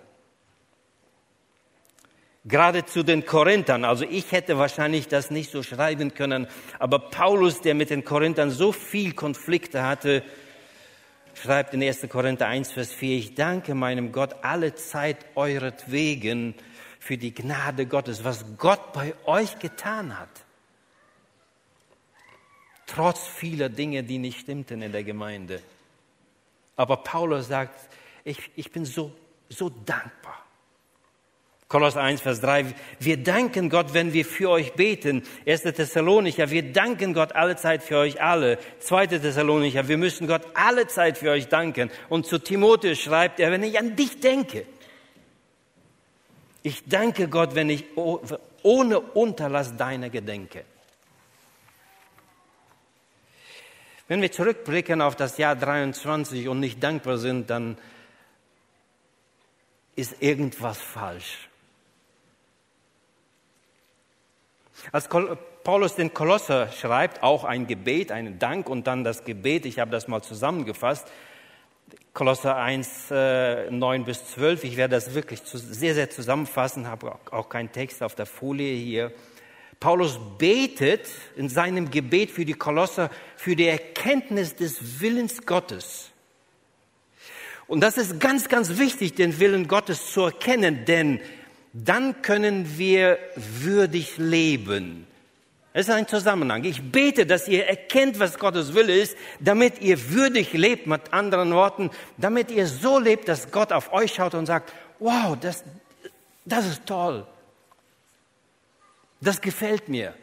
Gerade 2.44 2.86
zu 2.86 3.02
den 3.02 3.26
Korinthern, 3.26 3.84
also 3.84 4.04
ich 4.08 4.30
hätte 4.30 4.56
wahrscheinlich 4.56 5.08
das 5.08 5.32
nicht 5.32 5.50
so 5.50 5.64
schreiben 5.64 6.14
können, 6.14 6.46
aber 6.78 7.00
Paulus, 7.00 7.62
der 7.62 7.74
mit 7.74 7.90
den 7.90 8.04
Korinthern 8.04 8.52
so 8.52 8.70
viel 8.70 9.12
Konflikte 9.12 9.82
hatte, 9.82 10.22
schreibt 11.42 11.74
in 11.74 11.82
1. 11.82 12.08
Korinther 12.08 12.46
1, 12.48 12.72
Vers 12.72 12.92
4, 12.92 13.16
ich 13.16 13.34
danke 13.34 13.74
meinem 13.74 14.12
Gott 14.12 14.36
alle 14.42 14.74
Zeit 14.74 15.24
euretwegen 15.34 16.54
für 16.98 17.16
die 17.16 17.32
Gnade 17.32 17.86
Gottes, 17.86 18.24
was 18.24 18.44
Gott 18.58 18.92
bei 18.92 19.14
euch 19.24 19.58
getan 19.58 20.18
hat. 20.18 20.28
Trotz 22.86 23.26
vieler 23.26 23.68
Dinge, 23.68 24.02
die 24.02 24.18
nicht 24.18 24.40
stimmten 24.40 24.82
in 24.82 24.92
der 24.92 25.04
Gemeinde. 25.04 25.62
Aber 26.76 26.98
Paulus 26.98 27.48
sagt, 27.48 27.88
ich, 28.24 28.50
ich 28.56 28.70
bin 28.70 28.84
so, 28.84 29.12
so 29.48 29.70
dankbar. 29.70 30.44
Koloss 31.70 31.96
1, 31.96 32.20
Vers 32.20 32.40
3. 32.40 32.74
Wir 32.98 33.16
danken 33.16 33.70
Gott, 33.70 33.94
wenn 33.94 34.12
wir 34.12 34.24
für 34.24 34.50
euch 34.50 34.72
beten. 34.72 35.22
1. 35.46 35.62
Thessalonicher, 35.62 36.50
wir 36.50 36.72
danken 36.72 37.14
Gott 37.14 37.36
alle 37.36 37.54
Zeit 37.54 37.84
für 37.84 37.98
euch 37.98 38.20
alle. 38.20 38.58
2. 38.80 39.06
Thessalonicher, 39.06 39.86
wir 39.86 39.96
müssen 39.96 40.26
Gott 40.26 40.42
alle 40.54 40.88
Zeit 40.88 41.16
für 41.16 41.30
euch 41.30 41.46
danken. 41.46 41.92
Und 42.08 42.26
zu 42.26 42.38
Timotheus 42.38 42.98
schreibt 42.98 43.38
er, 43.38 43.52
wenn 43.52 43.62
ich 43.62 43.78
an 43.78 43.94
dich 43.94 44.18
denke. 44.18 44.66
Ich 46.64 46.88
danke 46.88 47.28
Gott, 47.28 47.54
wenn 47.54 47.70
ich 47.70 47.84
ohne 48.64 48.98
Unterlass 48.98 49.76
deiner 49.76 50.10
gedenke. 50.10 50.64
Wenn 54.08 54.20
wir 54.22 54.32
zurückblicken 54.32 55.00
auf 55.00 55.14
das 55.14 55.38
Jahr 55.38 55.54
23 55.54 56.48
und 56.48 56.58
nicht 56.58 56.82
dankbar 56.82 57.18
sind, 57.18 57.48
dann 57.48 57.78
ist 59.94 60.20
irgendwas 60.20 60.78
falsch. 60.78 61.49
Als 64.92 65.08
Paulus 65.64 65.94
den 65.94 66.14
Kolosser 66.14 66.70
schreibt, 66.72 67.22
auch 67.22 67.44
ein 67.44 67.66
Gebet, 67.66 68.12
einen 68.12 68.38
Dank 68.38 68.68
und 68.68 68.86
dann 68.86 69.04
das 69.04 69.24
Gebet, 69.24 69.66
ich 69.66 69.78
habe 69.78 69.90
das 69.90 70.08
mal 70.08 70.22
zusammengefasst, 70.22 71.06
Kolosser 72.12 72.56
1, 72.56 73.10
äh, 73.10 73.70
9 73.70 74.04
bis 74.04 74.26
12, 74.32 74.64
ich 74.64 74.76
werde 74.76 74.96
das 74.96 75.14
wirklich 75.14 75.42
sehr, 75.44 75.94
sehr 75.94 76.10
zusammenfassen, 76.10 76.88
habe 76.88 77.16
auch 77.30 77.48
keinen 77.48 77.72
Text 77.72 78.02
auf 78.02 78.14
der 78.14 78.26
Folie 78.26 78.74
hier. 78.74 79.12
Paulus 79.78 80.18
betet 80.38 81.08
in 81.36 81.48
seinem 81.48 81.90
Gebet 81.90 82.30
für 82.30 82.44
die 82.44 82.54
Kolosser 82.54 83.10
für 83.36 83.56
die 83.56 83.66
Erkenntnis 83.66 84.56
des 84.56 85.00
Willens 85.00 85.46
Gottes. 85.46 86.10
Und 87.66 87.80
das 87.80 87.96
ist 87.96 88.18
ganz, 88.18 88.48
ganz 88.48 88.78
wichtig, 88.78 89.14
den 89.14 89.38
Willen 89.38 89.68
Gottes 89.68 90.12
zu 90.12 90.22
erkennen, 90.22 90.84
denn 90.84 91.20
dann 91.72 92.22
können 92.22 92.78
wir 92.78 93.18
würdig 93.36 94.18
leben. 94.18 95.06
Es 95.72 95.86
ist 95.86 95.94
ein 95.94 96.08
Zusammenhang. 96.08 96.64
Ich 96.64 96.90
bete, 96.90 97.26
dass 97.26 97.46
ihr 97.46 97.66
erkennt, 97.66 98.18
was 98.18 98.38
Gottes 98.38 98.74
Wille 98.74 98.92
ist, 98.92 99.16
damit 99.38 99.80
ihr 99.80 100.10
würdig 100.10 100.52
lebt, 100.52 100.88
mit 100.88 101.12
anderen 101.12 101.52
Worten, 101.54 101.90
damit 102.16 102.50
ihr 102.50 102.66
so 102.66 102.98
lebt, 102.98 103.28
dass 103.28 103.52
Gott 103.52 103.72
auf 103.72 103.92
euch 103.92 104.14
schaut 104.14 104.34
und 104.34 104.46
sagt, 104.46 104.72
wow, 104.98 105.36
das, 105.40 105.62
das 106.44 106.66
ist 106.66 106.86
toll. 106.86 107.24
Das 109.20 109.40
gefällt 109.40 109.88
mir. 109.88 110.14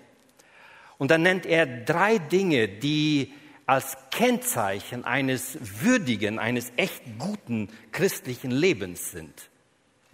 Und 0.98 1.12
dann 1.12 1.22
nennt 1.22 1.46
er 1.46 1.66
drei 1.66 2.18
Dinge, 2.18 2.68
die 2.68 3.34
als 3.66 3.96
Kennzeichen 4.12 5.06
eines 5.06 5.58
würdigen, 5.62 6.40
eines 6.40 6.72
echt 6.76 7.04
guten 7.20 7.70
christlichen 7.92 8.52
Lebens 8.52 9.12
sind. 9.12 9.50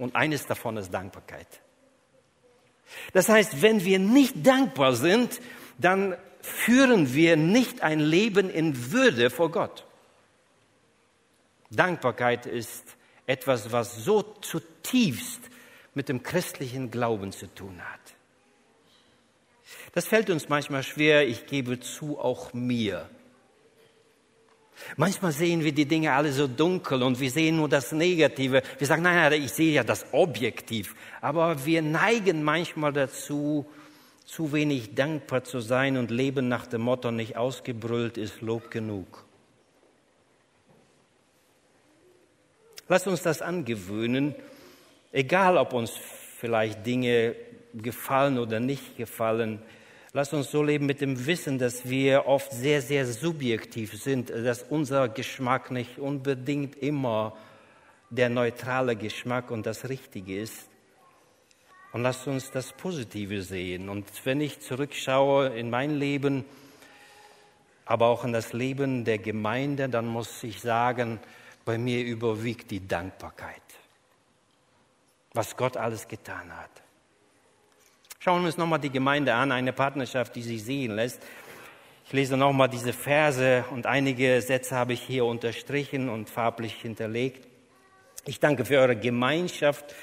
Und 0.03 0.17
eines 0.17 0.45
davon 0.45 0.75
ist 0.75 0.93
Dankbarkeit. 0.93 1.47
Das 3.13 3.29
heißt, 3.29 3.61
wenn 3.61 3.85
wir 3.85 3.97
nicht 3.97 4.45
dankbar 4.45 4.97
sind, 4.97 5.39
dann 5.77 6.17
führen 6.41 7.13
wir 7.13 7.37
nicht 7.37 7.83
ein 7.83 8.01
Leben 8.01 8.49
in 8.49 8.91
Würde 8.91 9.29
vor 9.29 9.49
Gott. 9.49 9.85
Dankbarkeit 11.69 12.45
ist 12.45 12.83
etwas, 13.27 13.71
was 13.71 14.03
so 14.03 14.23
zutiefst 14.41 15.39
mit 15.93 16.09
dem 16.09 16.21
christlichen 16.21 16.91
Glauben 16.91 17.31
zu 17.31 17.47
tun 17.47 17.79
hat. 17.81 18.01
Das 19.93 20.05
fällt 20.05 20.29
uns 20.29 20.49
manchmal 20.49 20.83
schwer, 20.83 21.25
ich 21.25 21.45
gebe 21.45 21.79
zu, 21.79 22.19
auch 22.19 22.51
mir. 22.51 23.09
Manchmal 24.97 25.31
sehen 25.31 25.63
wir 25.63 25.71
die 25.71 25.85
Dinge 25.85 26.13
alle 26.13 26.31
so 26.31 26.47
dunkel 26.47 27.03
und 27.03 27.19
wir 27.19 27.31
sehen 27.31 27.57
nur 27.57 27.69
das 27.69 27.91
Negative. 27.91 28.61
Wir 28.77 28.87
sagen, 28.87 29.03
nein, 29.03 29.15
nein, 29.15 29.41
ich 29.41 29.51
sehe 29.51 29.73
ja 29.73 29.83
das 29.83 30.05
Objektiv. 30.11 30.95
Aber 31.21 31.65
wir 31.65 31.81
neigen 31.81 32.43
manchmal 32.43 32.93
dazu, 32.93 33.65
zu 34.25 34.53
wenig 34.53 34.95
dankbar 34.95 35.43
zu 35.43 35.59
sein 35.59 35.97
und 35.97 36.11
leben 36.11 36.47
nach 36.47 36.65
dem 36.65 36.81
Motto, 36.81 37.11
nicht 37.11 37.37
ausgebrüllt 37.37 38.17
ist 38.17 38.41
Lob 38.41 38.71
genug. 38.71 39.25
Lass 42.87 43.07
uns 43.07 43.21
das 43.21 43.41
angewöhnen, 43.41 44.35
egal 45.11 45.57
ob 45.57 45.73
uns 45.73 45.91
vielleicht 46.37 46.85
Dinge 46.85 47.35
gefallen 47.73 48.37
oder 48.37 48.59
nicht 48.59 48.97
gefallen. 48.97 49.61
Lass 50.15 50.31
uns 50.31 50.51
so 50.51 50.61
leben 50.61 50.85
mit 50.85 51.01
dem 51.01 51.25
Wissen, 51.25 51.57
dass 51.57 51.89
wir 51.89 52.27
oft 52.27 52.51
sehr, 52.51 52.83
sehr 52.83 53.07
subjektiv 53.07 53.99
sind, 53.99 54.29
dass 54.29 54.61
unser 54.61 55.09
Geschmack 55.09 55.71
nicht 55.71 55.97
unbedingt 55.97 56.75
immer 56.75 57.35
der 58.11 58.29
neutrale 58.29 58.95
Geschmack 58.95 59.49
und 59.49 59.65
das 59.65 59.89
Richtige 59.89 60.39
ist. 60.39 60.69
Und 61.93 62.03
lass 62.03 62.27
uns 62.27 62.51
das 62.51 62.73
Positive 62.73 63.41
sehen. 63.41 63.89
Und 63.89 64.05
wenn 64.23 64.39
ich 64.39 64.59
zurückschaue 64.59 65.47
in 65.47 65.71
mein 65.71 65.97
Leben, 65.97 66.45
aber 67.85 68.05
auch 68.05 68.23
in 68.23 68.33
das 68.33 68.53
Leben 68.53 69.05
der 69.05 69.17
Gemeinde, 69.17 69.89
dann 69.89 70.05
muss 70.05 70.43
ich 70.43 70.61
sagen, 70.61 71.19
bei 71.65 71.79
mir 71.79 72.03
überwiegt 72.05 72.69
die 72.69 72.87
Dankbarkeit, 72.87 73.63
was 75.33 75.57
Gott 75.57 75.75
alles 75.75 76.07
getan 76.07 76.55
hat. 76.55 76.82
Schauen 78.23 78.43
wir 78.43 78.45
uns 78.45 78.55
nochmal 78.55 78.79
die 78.79 78.89
Gemeinde 78.89 79.33
an, 79.33 79.51
eine 79.51 79.73
Partnerschaft, 79.73 80.33
die 80.37 80.43
sich 80.43 80.63
sehen 80.63 80.95
lässt. 80.95 81.21
Ich 82.05 82.13
lese 82.13 82.37
nochmal 82.37 82.69
diese 82.69 82.93
Verse 82.93 83.65
und 83.71 83.85
einige 83.85 84.41
Sätze 84.41 84.77
habe 84.77 84.93
ich 84.93 85.01
hier 85.01 85.25
unterstrichen 85.25 86.07
und 86.07 86.29
farblich 86.29 86.73
hinterlegt. 86.73 87.45
Ich 88.25 88.39
danke 88.39 88.63
für 88.63 88.79
eure 88.79 88.95
Gemeinschaft 88.95 89.93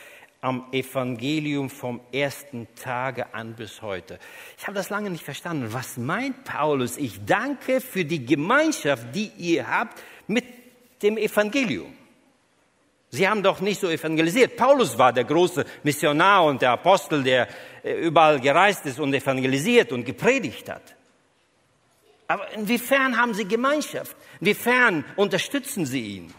am 0.42 0.66
Evangelium 0.70 1.70
vom 1.70 2.02
ersten 2.12 2.68
Tage 2.74 3.32
an 3.32 3.54
bis 3.54 3.80
heute. 3.80 4.18
Ich 4.58 4.66
habe 4.66 4.74
das 4.74 4.90
lange 4.90 5.08
nicht 5.08 5.24
verstanden. 5.24 5.72
Was 5.72 5.96
meint 5.96 6.44
Paulus? 6.44 6.98
Ich 6.98 7.24
danke 7.24 7.80
für 7.80 8.04
die 8.04 8.26
Gemeinschaft, 8.26 9.14
die 9.14 9.32
ihr 9.38 9.66
habt 9.66 9.98
mit 10.26 10.44
dem 11.02 11.16
Evangelium. 11.16 11.96
Sie 13.10 13.28
haben 13.28 13.42
doch 13.42 13.60
nicht 13.60 13.80
so 13.80 13.88
evangelisiert. 13.88 14.56
Paulus 14.56 14.96
war 14.96 15.12
der 15.12 15.24
große 15.24 15.64
Missionar 15.82 16.44
und 16.44 16.62
der 16.62 16.70
Apostel, 16.70 17.22
der 17.24 17.48
äh, 17.82 17.92
überall 17.94 18.40
gereist 18.40 18.86
ist 18.86 19.00
und 19.00 19.12
evangelisiert 19.12 19.92
und 19.92 20.04
gepredigt 20.04 20.68
hat. 20.68 20.94
Aber 22.28 22.52
inwiefern 22.52 23.16
haben 23.16 23.34
sie 23.34 23.44
Gemeinschaft? 23.44 24.16
Inwiefern 24.40 25.04
unterstützen 25.16 25.84
sie 25.86 26.18
ihn? 26.18 26.34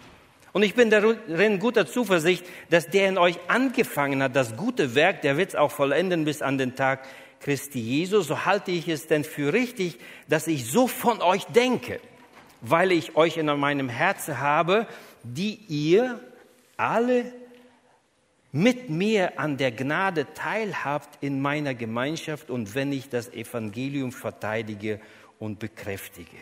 Und 0.54 0.64
ich 0.64 0.74
bin 0.74 0.90
darin 0.90 1.60
guter 1.60 1.86
Zuversicht, 1.86 2.46
dass 2.70 2.88
der 2.88 3.10
in 3.10 3.18
euch 3.18 3.38
angefangen 3.50 4.24
hat, 4.24 4.36
das 4.36 4.56
gute 4.56 4.96
Werk, 4.96 5.22
der 5.22 5.36
wird 5.38 5.50
es 5.50 5.56
auch 5.56 5.72
vollenden 5.72 6.24
bis 6.24 6.42
an 6.42 6.58
den 6.58 6.76
Tag 6.76 7.06
Christi 7.42 7.80
Jesu. 7.80 8.22
So 8.22 8.46
halte 8.46 8.72
ich 8.72 8.88
es 8.88 9.08
denn 9.08 9.26
für 9.26 9.52
richtig, 9.52 9.98
dass 10.30 10.48
ich 10.48 10.66
so 10.72 10.88
von 10.88 11.22
euch 11.22 11.44
denke, 11.46 12.00
weil 12.62 12.94
ich 12.94 13.18
euch 13.18 13.36
in 13.36 13.48
meinem 13.48 13.90
Herzen 13.90 14.40
habe, 14.40 14.88
die 15.24 15.60
ihr 15.68 16.20
alle 16.82 17.32
mit 18.52 18.90
mir 18.90 19.40
an 19.40 19.58
der 19.58 19.72
Gnade 19.72 20.28
teilhabt 20.34 21.24
in 21.24 21.42
meiner 21.42 21.74
Gemeinschaft 21.74 22.50
und 22.50 22.76
wenn 22.76 22.92
ich 22.92 23.08
das 23.08 23.30
Evangelium 23.30 24.12
verteidige 24.12 25.00
und 25.40 25.60
bekräftige. 25.60 26.38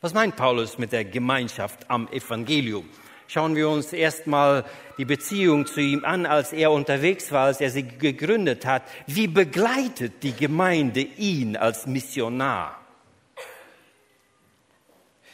Was 0.00 0.14
meint 0.14 0.34
Paulus 0.34 0.78
mit 0.78 0.92
der 0.92 1.04
Gemeinschaft 1.04 1.88
am 1.88 2.08
Evangelium? 2.08 2.88
Schauen 3.28 3.54
wir 3.54 3.68
uns 3.68 3.92
erstmal 3.92 4.64
die 4.98 5.04
Beziehung 5.04 5.66
zu 5.66 5.80
ihm 5.80 6.04
an, 6.04 6.26
als 6.26 6.52
er 6.52 6.72
unterwegs 6.72 7.30
war, 7.30 7.46
als 7.46 7.60
er 7.60 7.70
sie 7.70 7.86
gegründet 7.86 8.66
hat. 8.66 8.82
Wie 9.06 9.28
begleitet 9.28 10.22
die 10.24 10.32
Gemeinde 10.32 11.00
ihn 11.00 11.56
als 11.56 11.86
Missionar? 11.86 12.79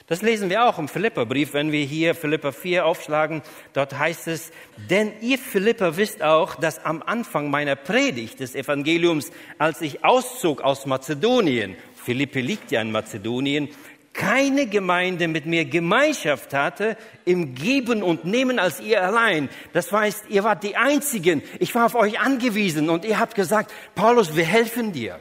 Das 0.08 0.22
lesen 0.22 0.50
wir 0.50 0.64
auch 0.64 0.78
im 0.78 0.86
Philipperbrief, 0.86 1.52
wenn 1.52 1.72
wir 1.72 1.84
hier 1.84 2.14
Philipper 2.14 2.52
4 2.52 2.86
aufschlagen. 2.86 3.42
Dort 3.72 3.98
heißt 3.98 4.28
es, 4.28 4.52
denn 4.88 5.12
ihr 5.20 5.36
Philipper 5.36 5.96
wisst 5.96 6.22
auch, 6.22 6.54
dass 6.54 6.84
am 6.84 7.02
Anfang 7.02 7.50
meiner 7.50 7.74
Predigt 7.74 8.38
des 8.38 8.54
Evangeliums, 8.54 9.32
als 9.58 9.80
ich 9.80 10.04
auszog 10.04 10.62
aus 10.62 10.86
Mazedonien, 10.86 11.76
Philippe 11.96 12.40
liegt 12.40 12.70
ja 12.70 12.82
in 12.82 12.92
Mazedonien, 12.92 13.68
keine 14.12 14.66
Gemeinde 14.66 15.26
mit 15.26 15.44
mir 15.44 15.64
Gemeinschaft 15.64 16.54
hatte 16.54 16.96
im 17.24 17.56
Geben 17.56 18.04
und 18.04 18.24
Nehmen 18.24 18.60
als 18.60 18.80
ihr 18.80 19.02
allein. 19.02 19.48
Das 19.72 19.90
heißt, 19.90 20.26
ihr 20.28 20.44
wart 20.44 20.62
die 20.62 20.76
Einzigen. 20.76 21.42
Ich 21.58 21.74
war 21.74 21.86
auf 21.86 21.96
euch 21.96 22.20
angewiesen 22.20 22.90
und 22.90 23.04
ihr 23.04 23.18
habt 23.18 23.34
gesagt, 23.34 23.72
Paulus, 23.96 24.36
wir 24.36 24.44
helfen 24.44 24.92
dir. 24.92 25.18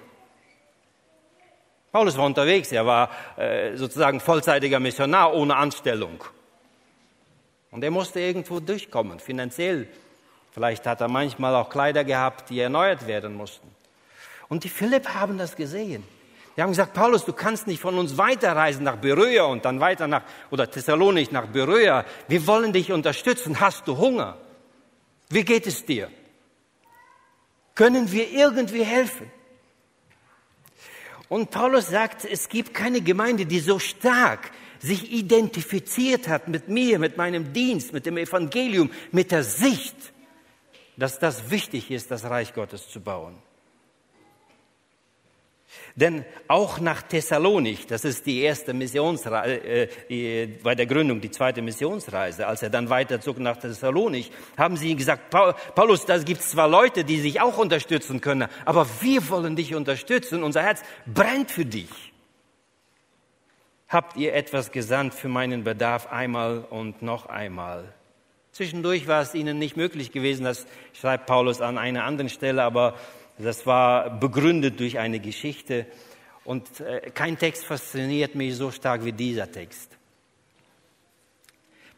Paulus 1.96 2.18
war 2.18 2.26
unterwegs, 2.26 2.74
er 2.74 2.86
war 2.86 3.10
äh, 3.38 3.78
sozusagen 3.78 4.20
vollzeitiger 4.20 4.82
Missionar 4.82 5.34
ohne 5.34 5.56
Anstellung. 5.56 6.22
Und 7.72 7.86
er 7.86 7.90
musste 7.90 8.20
irgendwo 8.20 8.60
durchkommen, 8.60 9.22
finanziell. 9.22 9.88
Vielleicht 10.52 10.86
hat 10.88 11.00
er 11.00 11.08
manchmal 11.08 11.56
auch 11.56 11.70
Kleider 11.70 12.04
gehabt, 12.04 12.50
die 12.50 12.60
erneuert 12.60 13.08
werden 13.08 13.34
mussten. 13.34 13.74
Und 14.50 14.66
die 14.66 14.68
Philipp 14.68 15.08
haben 15.08 15.38
das 15.38 15.56
gesehen. 15.56 16.04
Die 16.58 16.62
haben 16.62 16.72
gesagt, 16.72 16.94
Paulus, 16.94 17.24
du 17.24 17.32
kannst 17.32 17.66
nicht 17.66 17.80
von 17.80 17.98
uns 17.98 18.18
weiterreisen 18.18 18.84
nach 18.84 18.98
Beröa 18.98 19.46
und 19.46 19.64
dann 19.64 19.80
weiter 19.80 20.06
nach, 20.06 20.24
oder 20.52 20.70
Thessalonik 20.70 21.32
nach 21.32 21.46
Beröa. 21.46 22.04
Wir 22.28 22.46
wollen 22.46 22.74
dich 22.74 22.92
unterstützen. 22.92 23.62
Hast 23.62 23.88
du 23.88 23.98
Hunger? 23.98 24.36
Wie 25.30 25.46
geht 25.46 25.66
es 25.66 25.86
dir? 25.86 26.10
Können 27.74 28.12
wir 28.12 28.30
irgendwie 28.32 28.84
helfen? 28.84 29.32
Und 31.30 31.52
Paulus 31.52 31.88
sagt, 31.88 32.26
es 32.26 32.50
gibt 32.50 32.74
keine 32.74 33.02
Gemeinde, 33.02 33.46
die 33.46 33.60
so 33.60 33.80
stark 33.80 34.52
sich 34.80 35.12
identifiziert 35.12 36.28
hat 36.28 36.48
mit 36.48 36.68
mir, 36.68 37.00
mit 37.00 37.18
meinem 37.18 37.54
Dienst, 37.54 37.94
mit 37.94 38.06
dem 38.06 38.18
Evangelium, 38.18 38.92
mit 39.12 39.32
der 39.32 39.44
Sicht, 39.44 39.96
dass 40.98 41.20
das 41.20 41.50
wichtig 41.50 41.92
ist, 41.92 42.12
das 42.12 42.26
Reich 42.26 42.54
Gottes 42.54 42.90
zu 42.90 43.02
bauen. 43.02 43.36
Denn 45.98 46.26
auch 46.50 46.82
nach 46.82 47.04
Thessalonik, 47.04 47.88
das 47.88 48.04
ist 48.04 48.26
die 48.26 48.42
erste 48.42 48.74
Missionsreise, 48.74 49.90
äh, 50.10 50.48
bei 50.62 50.76
der 50.76 50.88
Gründung 50.88 51.22
die 51.22 51.32
zweite 51.32 51.62
Missionsreise, 51.62 52.46
als 52.46 52.62
er 52.62 52.70
dann 52.70 52.90
weiterzog 52.90 53.40
nach 53.40 53.56
Thessalonik, 53.56 54.30
haben 54.58 54.76
sie 54.76 54.94
gesagt, 54.98 55.30
Paulus, 55.74 56.06
da 56.06 56.18
gibt 56.18 56.42
es 56.42 56.52
zwar 56.52 56.68
Leute, 56.68 57.06
die 57.06 57.22
sich 57.22 57.40
auch 57.40 57.58
unterstützen 57.58 58.20
können, 58.20 58.50
aber 58.66 58.86
wir 59.00 59.30
wollen 59.30 59.56
dich 59.56 59.74
unterstützen, 59.74 60.44
unser 60.44 60.64
Herz 60.64 60.82
brennt 61.06 61.50
für 61.50 61.66
dich. 61.66 61.90
Habt 63.88 64.18
ihr 64.18 64.34
etwas 64.34 64.74
gesandt 64.74 65.14
für 65.14 65.30
meinen 65.30 65.64
Bedarf 65.64 66.12
einmal 66.12 66.66
und 66.70 67.04
noch 67.04 67.28
einmal? 67.28 67.94
Zwischendurch 68.52 69.08
war 69.08 69.22
es 69.22 69.34
ihnen 69.34 69.60
nicht 69.60 69.78
möglich 69.78 70.12
gewesen, 70.12 70.44
das 70.44 70.66
schreibt 70.94 71.26
Paulus 71.26 71.62
an 71.62 71.78
einer 71.78 72.04
anderen 72.04 72.30
Stelle, 72.30 72.64
aber 72.64 72.96
das 73.38 73.66
war 73.66 74.10
begründet 74.20 74.80
durch 74.80 74.98
eine 74.98 75.20
Geschichte. 75.20 75.86
Und 76.44 76.80
äh, 76.80 77.12
kein 77.14 77.38
Text 77.38 77.66
fasziniert 77.66 78.36
mich 78.36 78.56
so 78.56 78.72
stark 78.72 79.04
wie 79.04 79.12
dieser 79.12 79.52
Text. 79.52 79.92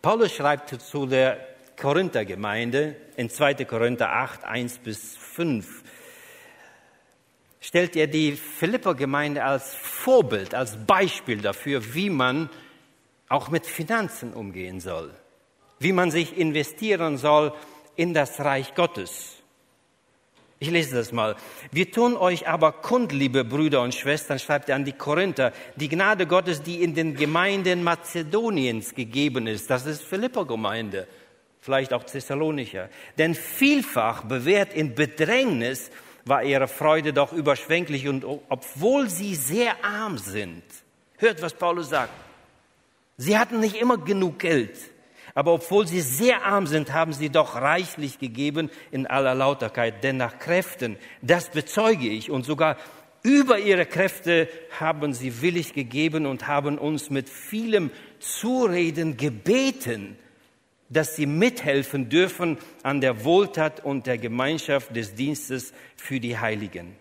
Paulus 0.02 0.34
schreibt 0.34 0.69
zu 0.69 1.06
der 1.06 1.45
Korinther-Gemeinde 1.76 2.95
in 3.17 3.30
2. 3.30 3.65
Korinther 3.65 4.12
8, 4.12 4.45
1 4.45 4.80
bis 4.80 5.17
5, 5.17 5.84
stellt 7.60 7.95
er 7.95 8.08
die 8.08 8.32
Philipper-Gemeinde 8.32 9.43
als 9.43 9.76
Vorbild, 9.76 10.56
als 10.56 10.78
Beispiel 10.86 11.41
dafür, 11.41 11.93
wie 11.93 12.10
man 12.10 12.50
auch 13.30 13.50
mit 13.50 13.65
Finanzen 13.65 14.34
umgehen 14.34 14.80
soll, 14.80 15.13
wie 15.80 15.91
man 15.91 16.10
sich 16.10 16.38
investieren 16.38 17.17
soll 17.17 17.54
in 17.95 18.13
das 18.13 18.39
Reich 18.39 18.73
Gottes. 18.73 19.37
Ich 20.60 20.72
lese 20.72 20.96
das 20.96 21.12
mal. 21.12 21.36
Wir 21.72 21.91
tun 21.91 22.17
euch 22.17 22.48
aber 22.48 22.72
kund, 22.72 23.12
liebe 23.12 23.43
Brüder 23.43 23.82
und 23.84 23.93
Schwestern, 23.93 24.39
schreibt 24.39 24.70
er 24.70 24.76
an 24.76 24.86
die 24.86 24.93
Korinther, 24.93 25.54
die 25.76 25.88
Gnade 25.88 26.26
Gottes, 26.26 26.63
die 26.63 26.82
in 26.82 26.96
den 26.96 27.15
Gemeinden 27.15 27.84
Mazedoniens 27.84 28.96
gegeben 28.96 29.46
ist. 29.46 29.70
Das 29.70 29.86
ist 29.86 30.02
Philipper-Gemeinde, 30.04 31.08
vielleicht 31.60 31.93
auch 31.93 32.04
Thessalonicher. 32.04 32.89
Denn 33.20 33.36
vielfach 33.36 34.24
bewährt 34.24 34.74
in 34.74 34.96
Bedrängnis 34.96 35.91
war 36.26 36.43
ihre 36.43 36.67
Freude 36.67 37.13
doch 37.13 37.34
überschwänglich 37.34 38.08
und 38.08 38.26
obwohl 38.26 39.10
sie 39.10 39.36
sehr 39.36 39.86
arm 39.86 40.17
sind, 40.17 40.63
hört, 41.17 41.41
was 41.41 41.54
Paulus 41.54 41.89
sagt. 41.89 42.13
Sie 43.17 43.38
hatten 43.38 43.60
nicht 43.60 43.76
immer 43.76 43.98
genug 43.98 44.39
Geld. 44.39 44.76
Aber 45.38 45.54
obwohl 45.54 45.86
sie 45.86 46.02
sehr 46.02 46.45
arm 46.45 46.65
sind, 46.65 46.93
haben 46.93 47.13
sie 47.13 47.30
doch 47.30 47.54
reichlich 47.54 48.17
gegeben 48.17 48.71
in 48.89 49.06
aller 49.06 49.36
Lauterkeit. 49.36 50.04
Denn 50.04 50.17
nach 50.17 50.39
Kräften, 50.39 50.97
das 51.21 51.52
bezeuge 51.52 52.08
ich, 52.08 52.32
und 52.32 52.43
sogar 52.43 52.76
über 53.21 53.60
ihre 53.60 53.86
Kräfte 53.86 54.50
haben 54.80 55.13
sie 55.13 55.43
willig 55.43 55.76
gegeben 55.76 56.26
und 56.26 56.47
haben 56.47 56.80
uns 56.80 57.12
mit 57.12 57.30
vielem 57.30 57.91
Zureden 58.17 59.15
gebeten, 59.15 60.17
dass 60.89 61.15
sie 61.15 61.28
mithelfen 61.28 62.10
dürfen 62.10 62.58
an 62.82 63.00
der 63.00 63.23
Wohltat 63.23 63.86
und 63.86 64.08
der 64.08 64.17
Gemeinschaft 64.17 64.95
des 64.95 65.13
Dienstes 65.13 65.71
für 65.97 66.19
die 66.19 66.39
Heiligen. 66.39 66.95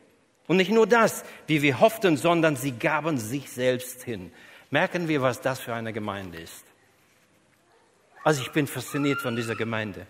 Und 0.46 0.58
nicht 0.58 0.70
nur 0.70 0.86
das, 0.86 1.24
wie 1.46 1.62
wir 1.62 1.80
hofften, 1.80 2.18
sondern 2.18 2.56
sie 2.56 2.72
gaben 2.72 3.16
sich 3.16 3.48
selbst 3.50 4.02
hin. 4.02 4.30
Merken 4.70 5.08
wir, 5.08 5.22
was 5.22 5.40
das 5.40 5.58
für 5.58 5.72
eine 5.72 5.94
Gemeinde 5.94 6.36
ist. 6.36 6.65
Also 8.26 8.42
ich 8.42 8.50
bin 8.50 8.66
fasziniert 8.66 9.20
von 9.20 9.36
dieser 9.36 9.54
Gemeinde. 9.54 10.04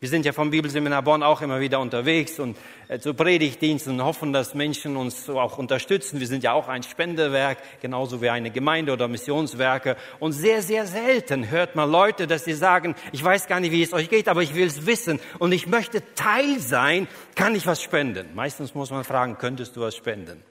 Wir 0.00 0.08
sind 0.10 0.26
ja 0.26 0.32
vom 0.34 0.50
Bibelseminar 0.50 1.00
Bonn 1.00 1.22
auch 1.22 1.40
immer 1.40 1.60
wieder 1.60 1.80
unterwegs 1.80 2.38
und 2.38 2.58
äh, 2.88 2.98
zu 2.98 3.14
Predigtdiensten 3.14 3.94
und 3.94 4.04
hoffen, 4.04 4.34
dass 4.34 4.52
Menschen 4.52 4.98
uns 4.98 5.30
auch 5.30 5.56
unterstützen. 5.56 6.20
Wir 6.20 6.26
sind 6.26 6.44
ja 6.44 6.52
auch 6.52 6.68
ein 6.68 6.82
Spendewerk, 6.82 7.56
genauso 7.80 8.20
wie 8.20 8.28
eine 8.28 8.50
Gemeinde 8.50 8.92
oder 8.92 9.08
Missionswerke. 9.08 9.96
Und 10.18 10.32
sehr, 10.32 10.60
sehr 10.60 10.86
selten 10.86 11.50
hört 11.50 11.74
man 11.74 11.90
Leute, 11.90 12.26
dass 12.26 12.44
sie 12.44 12.52
sagen, 12.52 12.94
ich 13.12 13.24
weiß 13.24 13.46
gar 13.46 13.60
nicht, 13.60 13.72
wie 13.72 13.82
es 13.82 13.94
euch 13.94 14.10
geht, 14.10 14.28
aber 14.28 14.42
ich 14.42 14.54
will 14.54 14.66
es 14.66 14.84
wissen 14.84 15.20
und 15.38 15.52
ich 15.52 15.68
möchte 15.68 16.02
Teil 16.16 16.58
sein, 16.58 17.08
kann 17.34 17.54
ich 17.54 17.66
was 17.66 17.82
spenden? 17.82 18.34
Meistens 18.34 18.74
muss 18.74 18.90
man 18.90 19.04
fragen, 19.04 19.38
könntest 19.38 19.74
du 19.74 19.80
was 19.80 19.96
spenden? 19.96 20.42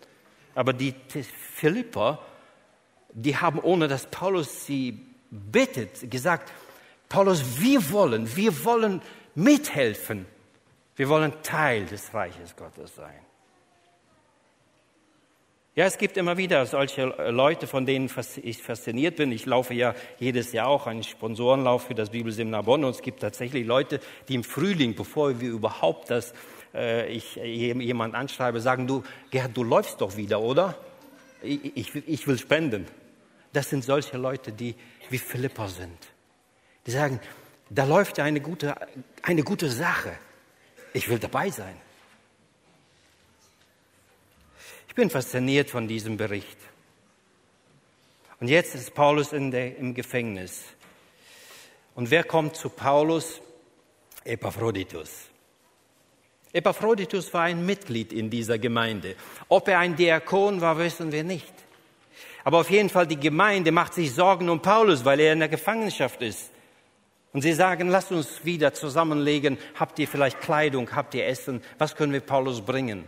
Aber 0.55 0.73
die 0.73 0.95
Philipper, 1.53 2.25
die 3.13 3.37
haben, 3.37 3.59
ohne 3.59 3.87
dass 3.87 4.07
Paulus 4.07 4.65
sie 4.65 5.06
bittet, 5.31 6.09
gesagt, 6.09 6.51
Paulus, 7.09 7.61
wir 7.61 7.91
wollen, 7.91 8.35
wir 8.35 8.63
wollen 8.65 9.01
mithelfen. 9.35 10.25
Wir 10.95 11.09
wollen 11.09 11.31
Teil 11.43 11.85
des 11.85 12.13
Reiches 12.13 12.55
Gottes 12.55 12.95
sein. 12.95 13.27
Ja, 15.75 15.85
es 15.85 15.99
gibt 15.99 16.17
immer 16.17 16.37
wieder 16.37 16.65
solche 16.65 17.05
Leute, 17.29 17.67
von 17.67 17.85
denen 17.85 18.09
ich 18.41 18.63
fasziniert 18.63 19.15
bin. 19.17 19.31
Ich 19.31 19.45
laufe 19.45 19.75
ja 19.75 19.93
jedes 20.17 20.51
Jahr 20.51 20.69
auch 20.69 20.87
einen 20.87 21.03
Sponsorenlauf 21.03 21.83
für 21.85 21.93
das 21.93 22.09
Bibelseminar 22.09 22.63
Bonn 22.63 22.83
und 22.83 22.95
es 22.95 23.03
gibt 23.03 23.19
tatsächlich 23.19 23.63
Leute, 23.63 23.99
die 24.27 24.33
im 24.33 24.43
Frühling, 24.43 24.95
bevor 24.95 25.39
wir 25.39 25.51
überhaupt 25.51 26.09
das, 26.09 26.33
äh, 26.73 27.07
ich 27.11 27.35
jemand 27.35 28.15
anschreibe, 28.15 28.59
sagen, 28.59 28.87
du, 28.87 29.03
Gerhard, 29.29 29.55
du 29.55 29.63
läufst 29.63 30.01
doch 30.01 30.17
wieder, 30.17 30.41
oder? 30.41 30.73
Ich, 31.43 31.77
ich, 31.77 31.95
ich 32.07 32.27
will 32.27 32.39
spenden. 32.39 32.87
Das 33.57 33.71
sind 33.71 33.83
solche 33.83 34.17
Leute, 34.17 34.51
die 34.51 34.75
wie 35.09 35.17
Philippa 35.17 35.67
sind. 35.67 35.97
Die 36.85 36.91
sagen, 36.91 37.19
da 37.71 37.85
läuft 37.85 38.19
ja 38.19 38.23
eine 38.23 38.39
gute, 38.39 38.75
eine 39.23 39.41
gute 39.41 39.67
Sache. 39.67 40.15
Ich 40.93 41.09
will 41.09 41.17
dabei 41.17 41.49
sein. 41.49 41.75
Ich 44.87 44.93
bin 44.93 45.09
fasziniert 45.09 45.71
von 45.71 45.87
diesem 45.87 46.17
Bericht. 46.17 46.59
Und 48.39 48.47
jetzt 48.47 48.75
ist 48.75 48.93
Paulus 48.93 49.31
der, 49.31 49.75
im 49.77 49.95
Gefängnis. 49.95 50.61
Und 51.95 52.11
wer 52.11 52.25
kommt 52.25 52.57
zu 52.57 52.69
Paulus? 52.69 53.41
Epaphroditus. 54.23 55.31
Epaphroditus 56.53 57.33
war 57.33 57.45
ein 57.45 57.65
Mitglied 57.65 58.13
in 58.13 58.29
dieser 58.29 58.59
Gemeinde. 58.59 59.15
Ob 59.47 59.67
er 59.67 59.79
ein 59.79 59.95
Diakon 59.95 60.61
war, 60.61 60.77
wissen 60.77 61.11
wir 61.11 61.23
nicht. 61.23 61.66
Aber 62.47 62.59
auf 62.61 62.69
jeden 62.69 62.87
Fall, 62.87 63.05
die 63.05 63.19
Gemeinde 63.19 63.73
macht 63.73 63.93
sich 63.93 64.13
Sorgen 64.13 64.47
um 64.47 64.61
Paulus, 64.61 65.03
weil 65.03 65.19
er 65.19 65.33
in 65.33 65.39
der 65.39 65.49
Gefangenschaft 65.49 66.21
ist. 66.21 66.49
Und 67.33 67.41
sie 67.41 67.51
sagen, 67.51 67.89
lasst 67.89 68.13
uns 68.13 68.45
wieder 68.45 68.73
zusammenlegen. 68.73 69.57
Habt 69.75 69.99
ihr 69.99 70.07
vielleicht 70.07 70.39
Kleidung? 70.39 70.95
Habt 70.95 71.13
ihr 71.13 71.27
Essen? 71.27 71.61
Was 71.77 71.97
können 71.97 72.13
wir 72.13 72.21
Paulus 72.21 72.61
bringen? 72.61 73.03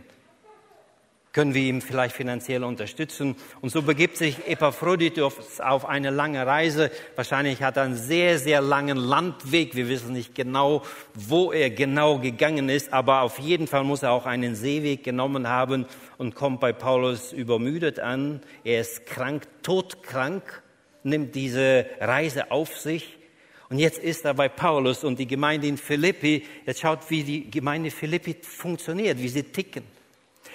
Können 1.32 1.54
wir 1.54 1.62
ihm 1.62 1.80
vielleicht 1.80 2.16
finanziell 2.16 2.64
unterstützen? 2.64 3.36
Und 3.60 3.70
so 3.70 3.82
begibt 3.82 4.16
sich 4.16 4.48
Epaphroditus 4.48 5.60
auf 5.60 5.88
eine 5.88 6.10
lange 6.10 6.44
Reise. 6.44 6.90
Wahrscheinlich 7.14 7.62
hat 7.62 7.76
er 7.76 7.84
einen 7.84 7.94
sehr, 7.94 8.40
sehr 8.40 8.60
langen 8.60 8.96
Landweg. 8.96 9.76
Wir 9.76 9.88
wissen 9.88 10.12
nicht 10.12 10.34
genau, 10.34 10.82
wo 11.14 11.52
er 11.52 11.70
genau 11.70 12.18
gegangen 12.18 12.68
ist, 12.68 12.92
aber 12.92 13.22
auf 13.22 13.38
jeden 13.38 13.68
Fall 13.68 13.84
muss 13.84 14.02
er 14.02 14.10
auch 14.10 14.26
einen 14.26 14.56
Seeweg 14.56 15.04
genommen 15.04 15.46
haben 15.46 15.86
und 16.18 16.34
kommt 16.34 16.58
bei 16.58 16.72
Paulus 16.72 17.32
übermüdet 17.32 18.00
an. 18.00 18.40
Er 18.64 18.80
ist 18.80 19.06
krank, 19.06 19.46
todkrank, 19.62 20.64
nimmt 21.04 21.36
diese 21.36 21.86
Reise 22.00 22.50
auf 22.50 22.76
sich. 22.76 23.18
Und 23.68 23.78
jetzt 23.78 24.00
ist 24.00 24.24
er 24.24 24.34
bei 24.34 24.48
Paulus 24.48 25.04
und 25.04 25.20
die 25.20 25.28
Gemeinde 25.28 25.68
in 25.68 25.76
Philippi. 25.76 26.44
Jetzt 26.66 26.80
schaut, 26.80 27.08
wie 27.08 27.22
die 27.22 27.48
Gemeinde 27.48 27.92
Philippi 27.92 28.34
funktioniert, 28.42 29.18
wie 29.18 29.28
sie 29.28 29.44
ticken. 29.44 29.99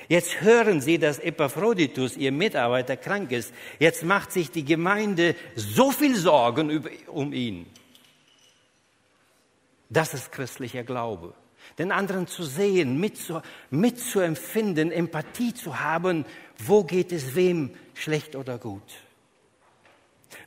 Jetzt 0.08 0.42
hören 0.42 0.82
Sie, 0.82 1.00
dass 1.00 1.20
Epaphroditus, 1.20 2.16
Ihr 2.18 2.32
Mitarbeiter, 2.32 2.98
krank 2.98 3.32
ist. 3.32 3.54
Jetzt 3.80 4.04
macht 4.04 4.32
sich 4.32 4.52
die 4.52 4.66
Gemeinde 4.66 5.36
so 5.56 5.92
viel 5.92 6.16
Sorgen 6.16 6.86
um 7.08 7.34
ihn. 7.34 7.66
Das 9.90 10.14
ist 10.14 10.32
christlicher 10.32 10.84
Glaube. 10.84 11.34
Den 11.80 11.92
anderen 11.92 12.28
zu 12.28 12.44
sehen, 12.44 13.00
mitzuempfinden, 13.70 14.92
Empathie 14.92 15.54
zu 15.54 15.80
haben, 15.80 16.26
wo 16.58 16.84
geht 16.84 17.12
es 17.12 17.36
wem 17.36 17.72
schlecht 17.96 18.36
oder 18.36 18.58
gut. 18.58 18.84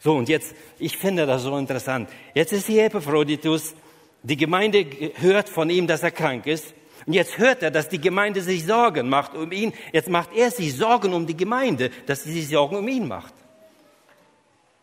So, 0.01 0.14
und 0.14 0.29
jetzt, 0.29 0.55
ich 0.79 0.97
finde 0.97 1.27
das 1.27 1.42
so 1.42 1.57
interessant. 1.57 2.09
Jetzt 2.35 2.53
ist 2.53 2.66
hier 2.66 2.85
Epaphroditus, 2.85 3.75
die 4.23 4.37
Gemeinde 4.37 4.87
hört 5.16 5.49
von 5.49 5.71
ihm, 5.71 5.87
dass 5.87 6.03
er 6.03 6.11
krank 6.11 6.47
ist. 6.47 6.75
Und 7.09 7.14
jetzt 7.14 7.38
hört 7.38 7.62
er, 7.62 7.71
dass 7.71 7.88
die 7.88 8.03
Gemeinde 8.03 8.42
sich 8.42 8.66
Sorgen 8.66 9.09
macht 9.09 9.35
um 9.35 9.51
ihn. 9.51 9.73
Jetzt 9.94 10.11
macht 10.11 10.29
er 10.37 10.51
sich 10.51 10.77
Sorgen 10.77 11.14
um 11.14 11.27
die 11.27 11.38
Gemeinde, 11.38 11.88
dass 12.05 12.25
sie 12.25 12.33
sich 12.35 12.49
Sorgen 12.49 12.77
um 12.77 12.87
ihn 12.87 13.09
macht. 13.09 13.33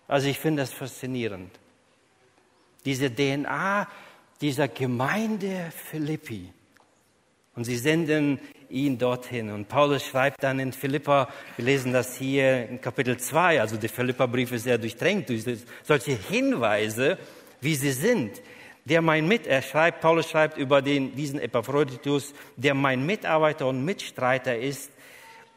Also 0.07 0.27
ich 0.27 0.39
finde 0.39 0.63
das 0.63 0.73
faszinierend. 0.73 1.51
Diese 2.83 3.13
DNA 3.13 3.87
dieser 4.41 4.67
Gemeinde 4.69 5.71
Philippi. 5.91 6.51
Und 7.55 7.65
sie 7.65 7.77
senden 7.77 8.39
ihn 8.69 8.97
dorthin. 8.97 9.51
Und 9.51 9.67
Paulus 9.67 10.03
schreibt 10.03 10.41
dann 10.41 10.57
in 10.57 10.73
Philippa, 10.73 11.29
wir 11.57 11.65
lesen 11.65 11.93
das 11.93 12.17
hier 12.17 12.67
in 12.67 12.81
Kapitel 12.81 13.17
2, 13.17 13.61
also 13.61 13.77
der 13.77 13.89
Philippa-Brief 13.89 14.51
ist 14.51 14.63
sehr 14.63 14.79
durchdrängt 14.79 15.29
durch 15.29 15.43
solche 15.83 16.13
Hinweise, 16.13 17.19
wie 17.61 17.75
sie 17.75 17.91
sind. 17.91 18.41
Der 18.85 19.01
mein 19.01 19.27
Mit, 19.27 19.47
er 19.47 19.61
schreibt, 19.61 20.01
Paulus 20.01 20.29
schreibt 20.29 20.57
über 20.57 20.81
den, 20.81 21.15
diesen 21.15 21.39
Epaphroditus, 21.39 22.33
der 22.55 22.73
mein 22.73 23.05
Mitarbeiter 23.05 23.67
und 23.67 23.83
Mitstreiter 23.83 24.57
ist 24.57 24.91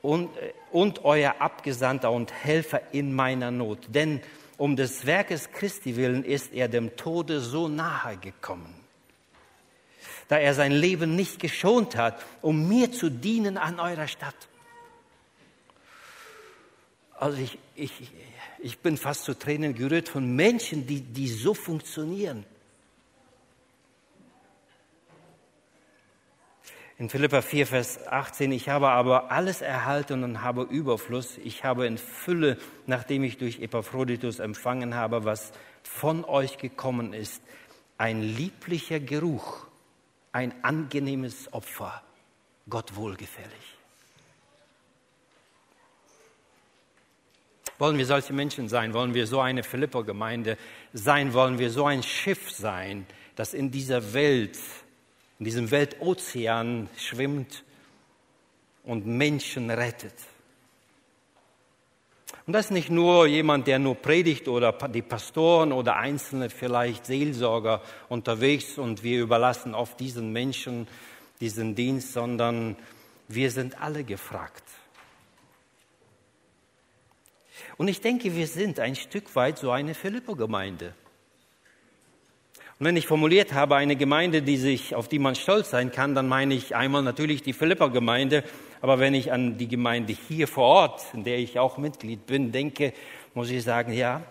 und, 0.03 0.31
und 0.73 1.05
euer 1.05 1.37
Abgesandter 1.39 2.11
und 2.11 2.33
Helfer 2.33 2.81
in 2.93 3.15
meiner 3.15 3.51
Not. 3.51 3.81
Denn 3.89 4.21
um 4.57 4.77
des 4.77 5.05
Werkes 5.07 5.53
Christi 5.53 5.97
willen 5.97 6.25
ist 6.25 6.53
er 6.53 6.69
dem 6.69 6.97
Tode 6.97 7.41
so 7.41 7.69
nahe 7.69 8.17
gekommen 8.17 8.79
da 10.29 10.37
er 10.37 10.55
sein 10.55 10.73
Leben 10.73 11.17
nicht 11.17 11.41
geschont 11.41 11.97
hat, 11.97 12.23
um 12.43 12.69
mir 12.69 12.93
zu 12.93 13.11
dienen 13.11 13.57
an 13.57 13.81
eurer 13.81 14.07
Stadt. 14.07 14.37
Also 17.15 17.39
ich, 17.39 17.59
ich, 17.75 17.93
ich 18.61 18.79
bin 18.79 18.97
fast 18.97 19.25
zu 19.25 19.37
Tränen 19.37 19.75
gerührt 19.75 20.09
von 20.09 20.37
Menschen, 20.37 20.87
die, 20.87 21.01
die 21.01 21.29
so 21.29 21.55
funktionieren. 21.55 22.45
In 27.01 27.09
Philippa 27.09 27.43
4, 27.43 27.69
Vers 27.69 28.09
18, 28.09 28.51
ich 28.51 28.69
habe 28.69 28.89
aber 28.89 29.31
alles 29.31 29.63
erhalten 29.63 30.25
und 30.25 30.43
habe 30.43 30.63
Überfluss. 30.63 31.39
Ich 31.39 31.63
habe 31.63 31.87
in 31.87 31.97
Fülle, 31.97 32.59
nachdem 32.87 33.23
ich 33.23 33.39
durch 33.39 33.61
Epaphroditus 33.61 34.41
empfangen 34.41 34.97
habe, 34.97 35.25
was 35.25 35.53
von 35.85 36.25
euch 36.25 36.59
gekommen 36.59 37.13
ist, 37.13 37.41
ein 37.99 38.21
lieblicher 38.23 38.99
Geruch, 38.99 39.69
ein 40.33 40.53
angenehmes 40.65 41.53
Opfer, 41.53 42.03
Gott 42.69 42.97
wohlgefällig. 42.97 43.77
Wollen 47.79 47.97
wir 47.97 48.07
solche 48.07 48.33
Menschen 48.33 48.69
sein? 48.69 48.93
Wollen 48.93 49.15
wir 49.15 49.29
so 49.29 49.39
eine 49.39 49.63
Philippa-Gemeinde 49.63 50.59
sein? 50.93 51.33
Wollen 51.33 51.61
wir 51.61 51.71
so 51.71 51.87
ein 51.87 52.03
Schiff 52.03 52.51
sein, 52.51 53.07
das 53.37 53.55
in 53.55 53.71
dieser 53.71 54.15
Welt, 54.15 54.59
in 55.39 55.45
diesem 55.45 55.71
Weltozean 55.71 56.89
schwimmt 56.97 57.65
und 58.85 59.07
Menschen 59.07 59.71
rettet? 59.71 60.15
Und 62.47 62.55
das 62.55 62.67
ist 62.67 62.71
nicht 62.71 62.91
nur 62.91 63.27
jemand, 63.27 63.67
der 63.67 63.79
nur 63.79 63.95
predigt 63.95 64.49
oder 64.49 64.73
die 64.73 65.03
Pastoren 65.03 65.73
oder 65.73 65.97
Einzelne 65.97 66.49
vielleicht 66.49 67.05
Seelsorger 67.05 67.83
unterwegs 68.09 68.79
und 68.79 69.03
wir 69.03 69.21
überlassen 69.21 69.75
oft 69.75 70.01
diesen 70.01 70.33
Menschen 70.33 70.89
diesen 71.41 71.75
Dienst, 71.75 72.13
sondern 72.13 72.77
wir 73.29 73.51
sind 73.51 73.81
alle 73.81 74.05
gefragt. 74.05 74.65
Und 77.77 77.89
ich 77.89 78.01
denke, 78.01 78.35
wir 78.35 78.47
sind 78.47 78.81
ein 78.81 78.97
Stück 78.97 79.35
weit 79.37 79.59
so 79.59 79.71
eine 79.71 79.95
Philippo-Gemeinde. 79.95 80.95
Und 82.79 82.87
wenn 82.87 82.97
ich 82.97 83.09
formuliert 83.09 83.55
habe, 83.55 83.75
eine 83.75 83.97
Gemeinde, 83.97 84.41
die 84.41 84.57
sich, 84.57 84.95
auf 84.95 85.09
die 85.09 85.19
man 85.19 85.35
stolz 85.35 85.71
sein 85.71 85.91
kann, 85.91 86.15
dann 86.15 86.29
meine 86.29 86.55
ich 86.55 86.77
einmal 86.77 87.03
natürlich 87.03 87.43
die 87.43 87.53
Philippa-Gemeinde, 87.53 88.45
aber 88.81 89.01
wenn 89.01 89.15
ich 89.15 89.33
an 89.33 89.59
die 89.59 89.67
Gemeinde 89.67 90.13
hier 90.13 90.47
vor 90.47 90.65
Ort, 90.65 91.03
in 91.13 91.25
der 91.25 91.39
ich 91.39 91.59
auch 91.59 91.77
Mitglied 91.77 92.27
bin, 92.27 92.53
denke, 92.53 92.93
muss 93.35 93.51
ich 93.51 93.65
sagen, 93.65 93.93
ja. 93.93 94.23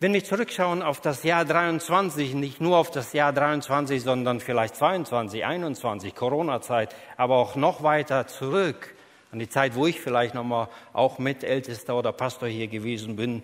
Wenn 0.00 0.12
wir 0.12 0.22
zurückschauen 0.22 0.82
auf 0.82 1.00
das 1.00 1.22
Jahr 1.22 1.46
23, 1.46 2.34
nicht 2.34 2.60
nur 2.60 2.76
auf 2.76 2.90
das 2.90 3.14
Jahr 3.14 3.32
23, 3.32 4.02
sondern 4.02 4.40
vielleicht 4.40 4.76
22, 4.76 5.46
21, 5.46 6.14
Corona-Zeit, 6.14 6.94
aber 7.16 7.36
auch 7.36 7.56
noch 7.56 7.82
weiter 7.82 8.26
zurück, 8.26 8.94
an 9.32 9.38
die 9.38 9.48
Zeit, 9.48 9.74
wo 9.74 9.86
ich 9.86 9.98
vielleicht 9.98 10.34
nochmal 10.34 10.68
auch 10.92 11.18
Mitältester 11.18 11.96
oder 11.96 12.12
Pastor 12.12 12.48
hier 12.48 12.68
gewesen 12.68 13.16
bin, 13.16 13.42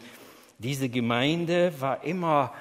diese 0.59 0.91
Gemeinde 0.91 1.73
war 1.81 2.05
immer 2.05 2.53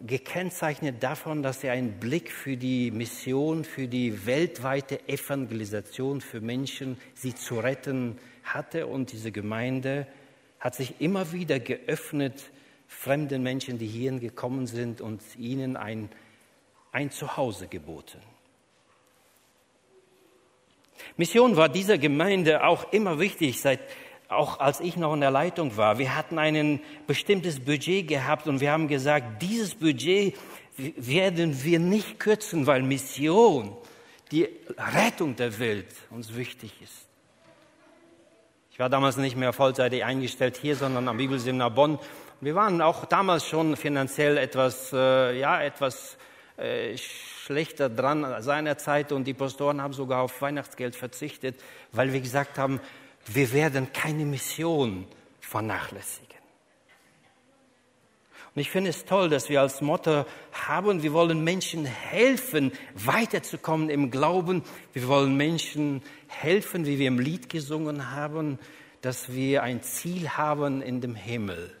gekennzeichnet 0.00 1.02
davon, 1.02 1.42
dass 1.42 1.64
er 1.64 1.72
einen 1.72 1.98
Blick 1.98 2.30
für 2.30 2.56
die 2.56 2.90
Mission, 2.90 3.64
für 3.64 3.88
die 3.88 4.26
weltweite 4.26 5.08
Evangelisation 5.08 6.20
für 6.20 6.40
Menschen, 6.40 6.98
sie 7.14 7.34
zu 7.34 7.58
retten 7.58 8.18
hatte. 8.44 8.86
Und 8.86 9.12
diese 9.12 9.32
Gemeinde 9.32 10.06
hat 10.60 10.74
sich 10.74 11.00
immer 11.00 11.32
wieder 11.32 11.58
geöffnet, 11.58 12.50
fremden 12.86 13.42
Menschen, 13.42 13.78
die 13.78 13.86
hierhin 13.86 14.20
gekommen 14.20 14.66
sind, 14.66 15.00
und 15.00 15.22
ihnen 15.38 15.76
ein, 15.76 16.10
ein 16.92 17.10
Zuhause 17.10 17.68
geboten. 17.68 18.20
Mission 21.16 21.56
war 21.56 21.68
dieser 21.68 21.96
Gemeinde 21.96 22.64
auch 22.64 22.92
immer 22.92 23.18
wichtig. 23.18 23.60
Seit 23.60 23.80
auch 24.28 24.60
als 24.60 24.80
ich 24.80 24.96
noch 24.96 25.14
in 25.14 25.20
der 25.20 25.30
Leitung 25.30 25.76
war, 25.76 25.98
wir 25.98 26.14
hatten 26.14 26.38
ein 26.38 26.80
bestimmtes 27.06 27.60
Budget 27.60 28.06
gehabt 28.06 28.46
und 28.46 28.60
wir 28.60 28.70
haben 28.70 28.88
gesagt, 28.88 29.42
dieses 29.42 29.74
Budget 29.74 30.36
werden 30.76 31.64
wir 31.64 31.78
nicht 31.78 32.20
kürzen, 32.20 32.66
weil 32.66 32.82
Mission, 32.82 33.76
die 34.30 34.48
Rettung 34.76 35.34
der 35.34 35.58
Welt 35.58 35.88
uns 36.10 36.36
wichtig 36.36 36.72
ist. 36.82 37.06
Ich 38.70 38.78
war 38.78 38.88
damals 38.88 39.16
nicht 39.16 39.36
mehr 39.36 39.52
vollzeitig 39.52 40.04
eingestellt 40.04 40.56
hier, 40.56 40.76
sondern 40.76 41.08
am 41.08 41.16
Bibelseminar 41.16 41.70
Bonn. 41.70 41.98
Wir 42.40 42.54
waren 42.54 42.80
auch 42.80 43.06
damals 43.06 43.44
schon 43.44 43.76
finanziell 43.76 44.36
etwas, 44.36 44.92
äh, 44.92 45.36
ja, 45.36 45.60
etwas 45.60 46.16
äh, 46.56 46.96
schlechter 46.96 47.88
dran 47.88 48.40
seinerzeit 48.40 49.10
und 49.10 49.24
die 49.24 49.34
Pastoren 49.34 49.82
haben 49.82 49.94
sogar 49.94 50.22
auf 50.22 50.40
Weihnachtsgeld 50.42 50.94
verzichtet, 50.94 51.56
weil 51.90 52.12
wir 52.12 52.20
gesagt 52.20 52.58
haben, 52.58 52.80
wir 53.34 53.52
werden 53.52 53.92
keine 53.92 54.24
Mission 54.24 55.06
vernachlässigen. 55.40 56.28
Und 58.54 58.62
ich 58.62 58.70
finde 58.70 58.90
es 58.90 59.04
toll, 59.04 59.28
dass 59.28 59.48
wir 59.48 59.60
als 59.60 59.80
Motto 59.82 60.26
haben, 60.52 61.02
wir 61.02 61.12
wollen 61.12 61.44
Menschen 61.44 61.84
helfen, 61.84 62.72
weiterzukommen 62.94 63.88
im 63.88 64.10
Glauben. 64.10 64.64
Wir 64.92 65.06
wollen 65.06 65.36
Menschen 65.36 66.02
helfen, 66.26 66.84
wie 66.84 66.98
wir 66.98 67.06
im 67.06 67.20
Lied 67.20 67.48
gesungen 67.48 68.10
haben, 68.10 68.58
dass 69.00 69.32
wir 69.32 69.62
ein 69.62 69.82
Ziel 69.82 70.30
haben 70.30 70.82
in 70.82 71.00
dem 71.00 71.14
Himmel. 71.14 71.72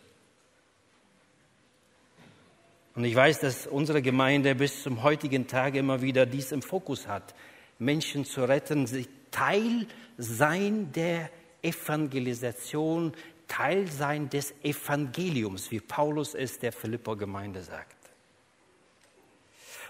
Und 2.94 3.04
ich 3.04 3.14
weiß, 3.14 3.40
dass 3.40 3.66
unsere 3.66 4.02
Gemeinde 4.02 4.54
bis 4.54 4.82
zum 4.82 5.02
heutigen 5.02 5.46
Tag 5.46 5.74
immer 5.74 6.02
wieder 6.02 6.26
dies 6.26 6.52
im 6.52 6.62
Fokus 6.62 7.08
hat, 7.08 7.34
Menschen 7.78 8.24
zu 8.24 8.44
retten, 8.44 8.86
sich 8.86 9.08
Teil 9.30 9.86
sein 10.16 10.92
der 10.92 11.30
Evangelisation, 11.62 13.12
Teil 13.48 13.88
sein 13.88 14.28
des 14.28 14.54
Evangeliums, 14.62 15.70
wie 15.70 15.80
Paulus 15.80 16.34
es 16.34 16.58
der 16.58 16.72
Philipper 16.72 17.16
Gemeinde 17.16 17.62
sagt. 17.62 17.96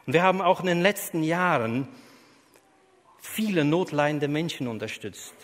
Und 0.06 0.12
wir 0.12 0.22
haben 0.22 0.40
auch 0.40 0.60
in 0.60 0.66
den 0.66 0.80
letzten 0.80 1.22
Jahren 1.22 1.88
viele 3.20 3.64
notleidende 3.64 4.28
Menschen 4.28 4.68
unterstützt. 4.68 5.34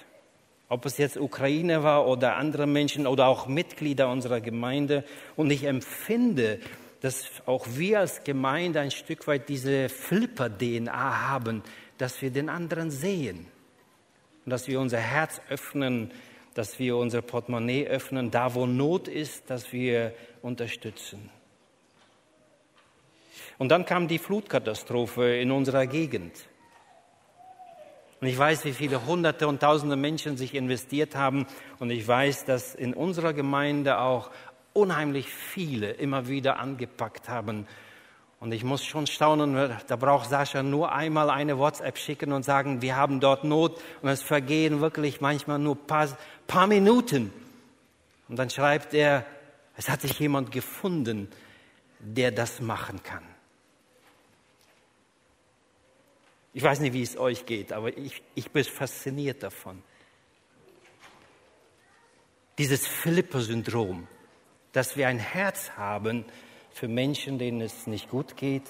Ob 0.68 0.86
es 0.86 0.96
jetzt 0.96 1.18
Ukraine 1.18 1.82
war 1.82 2.06
oder 2.06 2.36
andere 2.36 2.66
Menschen 2.66 3.06
oder 3.06 3.26
auch 3.26 3.46
Mitglieder 3.46 4.08
unserer 4.08 4.40
Gemeinde. 4.40 5.04
Und 5.36 5.50
ich 5.50 5.64
empfinde, 5.64 6.60
dass 7.00 7.26
auch 7.44 7.66
wir 7.68 8.00
als 8.00 8.24
Gemeinde 8.24 8.80
ein 8.80 8.90
Stück 8.90 9.26
weit 9.26 9.48
diese 9.50 9.90
Flipper-DNA 9.90 11.28
haben, 11.28 11.62
dass 11.98 12.22
wir 12.22 12.30
den 12.30 12.48
anderen 12.48 12.90
sehen 12.90 13.46
und 14.44 14.50
dass 14.50 14.68
wir 14.68 14.80
unser 14.80 14.98
Herz 14.98 15.40
öffnen, 15.48 16.10
dass 16.54 16.78
wir 16.78 16.96
unser 16.96 17.22
Portemonnaie 17.22 17.86
öffnen, 17.86 18.30
da 18.30 18.54
wo 18.54 18.66
Not 18.66 19.08
ist, 19.08 19.50
dass 19.50 19.72
wir 19.72 20.14
unterstützen. 20.42 21.30
Und 23.58 23.68
dann 23.68 23.84
kam 23.84 24.08
die 24.08 24.18
Flutkatastrophe 24.18 25.36
in 25.36 25.50
unserer 25.50 25.86
Gegend. 25.86 26.32
Und 28.20 28.28
ich 28.28 28.38
weiß, 28.38 28.64
wie 28.64 28.72
viele 28.72 29.06
Hunderte 29.06 29.48
und 29.48 29.60
Tausende 29.60 29.96
Menschen 29.96 30.36
sich 30.36 30.54
investiert 30.54 31.14
haben. 31.14 31.46
Und 31.78 31.90
ich 31.90 32.06
weiß, 32.06 32.44
dass 32.44 32.74
in 32.74 32.94
unserer 32.94 33.32
Gemeinde 33.32 33.98
auch 33.98 34.30
unheimlich 34.72 35.28
viele 35.28 35.90
immer 35.90 36.26
wieder 36.28 36.58
angepackt 36.58 37.28
haben 37.28 37.66
und 38.44 38.52
ich 38.52 38.62
muss 38.62 38.84
schon 38.84 39.06
staunen, 39.06 39.74
da 39.86 39.96
braucht 39.96 40.28
Sascha 40.28 40.62
nur 40.62 40.92
einmal 40.92 41.30
eine 41.30 41.56
WhatsApp 41.56 41.96
schicken 41.96 42.30
und 42.30 42.42
sagen, 42.42 42.82
wir 42.82 42.94
haben 42.94 43.18
dort 43.18 43.42
Not. 43.42 43.80
Und 44.02 44.10
es 44.10 44.22
vergehen 44.22 44.82
wirklich 44.82 45.22
manchmal 45.22 45.58
nur 45.58 45.86
paar, 45.86 46.14
paar 46.46 46.66
Minuten. 46.66 47.32
Und 48.28 48.38
dann 48.38 48.50
schreibt 48.50 48.92
er, 48.92 49.24
es 49.78 49.88
hat 49.88 50.02
sich 50.02 50.18
jemand 50.18 50.52
gefunden, 50.52 51.30
der 52.00 52.32
das 52.32 52.60
machen 52.60 53.02
kann. 53.02 53.22
Ich 56.52 56.62
weiß 56.62 56.80
nicht, 56.80 56.92
wie 56.92 57.02
es 57.02 57.16
euch 57.16 57.46
geht, 57.46 57.72
aber 57.72 57.96
ich, 57.96 58.22
ich 58.34 58.50
bin 58.50 58.62
fasziniert 58.62 59.42
davon. 59.42 59.82
Dieses 62.58 62.86
Philippe-Syndrom, 62.86 64.06
dass 64.72 64.98
wir 64.98 65.08
ein 65.08 65.18
Herz 65.18 65.70
haben, 65.78 66.26
für 66.74 66.88
Menschen, 66.88 67.38
denen 67.38 67.60
es 67.60 67.86
nicht 67.86 68.10
gut 68.10 68.36
geht. 68.36 68.64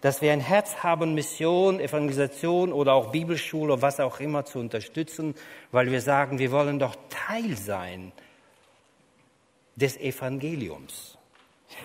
dass 0.00 0.22
wir 0.22 0.32
ein 0.32 0.40
Herz 0.40 0.76
haben, 0.76 1.14
Mission, 1.14 1.78
Evangelisation 1.78 2.72
oder 2.72 2.94
auch 2.94 3.12
Bibelschule, 3.12 3.82
was 3.82 4.00
auch 4.00 4.18
immer 4.18 4.46
zu 4.46 4.58
unterstützen, 4.58 5.34
weil 5.72 5.90
wir 5.90 6.00
sagen, 6.00 6.38
wir 6.38 6.52
wollen 6.52 6.78
doch 6.78 6.96
Teil 7.10 7.54
sein 7.56 8.12
des 9.76 9.98
Evangeliums. 9.98 11.18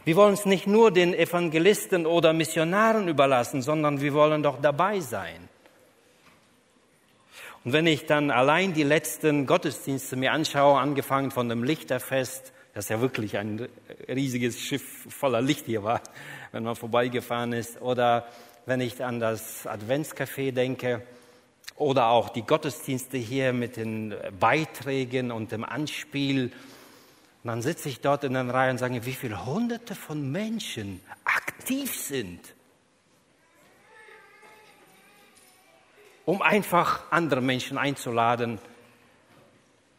Wir 0.06 0.16
wollen 0.16 0.34
es 0.34 0.46
nicht 0.46 0.66
nur 0.66 0.91
den 0.91 1.14
Evangelisten 1.14 2.06
oder 2.06 2.32
Missionaren 2.32 3.08
überlassen, 3.08 3.62
sondern 3.62 4.00
wir 4.00 4.14
wollen 4.14 4.43
doch 4.43 4.62
dabei 4.62 5.02
sein. 5.02 5.50
Und 7.66 7.74
wenn 7.74 7.88
ich 7.88 8.06
dann 8.06 8.32
allein 8.32 8.74
die 8.74 8.84
letzten 8.84 9.46
Gottesdienste 9.46 10.16
mir 10.16 10.32
anschaue, 10.32 10.80
angefangen 10.80 11.32
von 11.32 11.50
dem 11.50 11.64
Lichterfest, 11.64 12.54
das 12.76 12.90
ja 12.90 13.00
wirklich 13.00 13.38
ein 13.38 13.70
riesiges 14.10 14.60
Schiff 14.60 15.08
voller 15.08 15.42
Licht 15.42 15.66
hier 15.66 15.84
war, 15.84 16.02
wenn 16.52 16.64
man 16.64 16.76
vorbeigefahren 16.76 17.54
ist, 17.54 17.82
oder 17.82 18.28
wenn 18.66 18.82
ich 18.82 19.02
an 19.02 19.22
das 19.22 19.66
Adventscafé 19.66 20.52
denke, 20.52 21.02
oder 21.78 22.08
auch 22.08 22.28
die 22.28 22.42
Gottesdienste 22.42 23.18
hier 23.18 23.54
mit 23.54 23.78
den 23.78 24.14
Beiträgen 24.40 25.32
und 25.32 25.54
dem 25.54 25.64
Anspiel, 25.64 26.52
und 27.44 27.48
dann 27.48 27.62
sitze 27.62 27.88
ich 27.88 28.02
dort 28.02 28.26
in 28.26 28.34
der 28.34 28.50
Reihe 28.50 28.72
und 28.72 28.78
sage, 28.78 29.06
wie 29.06 29.14
viele 29.14 29.46
Hunderte 29.46 29.96
von 29.96 30.30
Menschen 30.30 31.00
aktiv 31.24 31.96
sind, 31.96 32.42
um 36.26 36.42
einfach 36.42 37.10
andere 37.10 37.40
Menschen 37.40 37.78
einzuladen, 37.78 38.60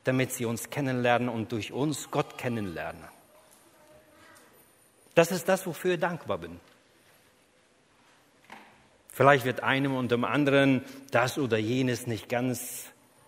damit 0.07 0.33
sie 0.33 0.45
uns 0.45 0.71
kennenlernen 0.71 1.29
und 1.29 1.53
durch 1.53 1.73
uns 1.73 2.11
Gott 2.11 2.39
kennenlernen. 2.39 3.05
Das 5.15 5.33
ist 5.33 5.49
das, 5.49 5.67
wofür 5.67 5.95
ich 5.95 6.01
dankbar 6.01 6.39
bin. 6.39 6.61
Vielleicht 9.09 9.45
wird 9.45 9.63
einem 9.63 9.97
und 9.97 10.11
dem 10.11 10.25
anderen 10.25 10.85
das 11.11 11.39
oder 11.39 11.57
jenes 11.57 12.07
nicht 12.07 12.29
ganz 12.29 12.85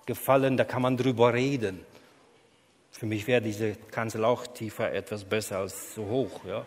gefallen, 0.06 0.56
da 0.56 0.64
kann 0.64 0.82
man 0.82 0.96
drüber 0.96 1.32
reden. 1.32 1.80
Für 2.92 3.06
mich 3.06 3.26
wäre 3.26 3.40
diese 3.40 3.74
Kanzel 3.90 4.24
auch 4.24 4.46
tiefer 4.46 4.92
etwas 4.92 5.24
besser 5.24 5.58
als 5.58 5.94
so 5.94 6.04
hoch. 6.06 6.44
Ja. 6.44 6.64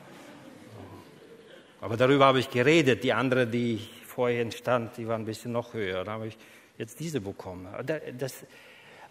Aber 1.82 1.98
darüber 1.98 2.26
habe 2.26 2.40
ich 2.40 2.50
geredet. 2.50 3.04
Die 3.04 3.14
andere, 3.14 3.48
die 3.48 3.88
vorher 4.06 4.50
stand, 4.52 4.98
die 4.98 5.08
war 5.08 5.18
ein 5.18 5.26
bisschen 5.26 5.52
noch 5.52 5.74
höher. 5.74 6.04
Da 6.04 6.14
habe 6.14 6.28
ich 6.28 6.38
jetzt 6.78 7.00
diese 7.00 7.22
bekommen. 7.22 7.68
Das, 8.18 8.44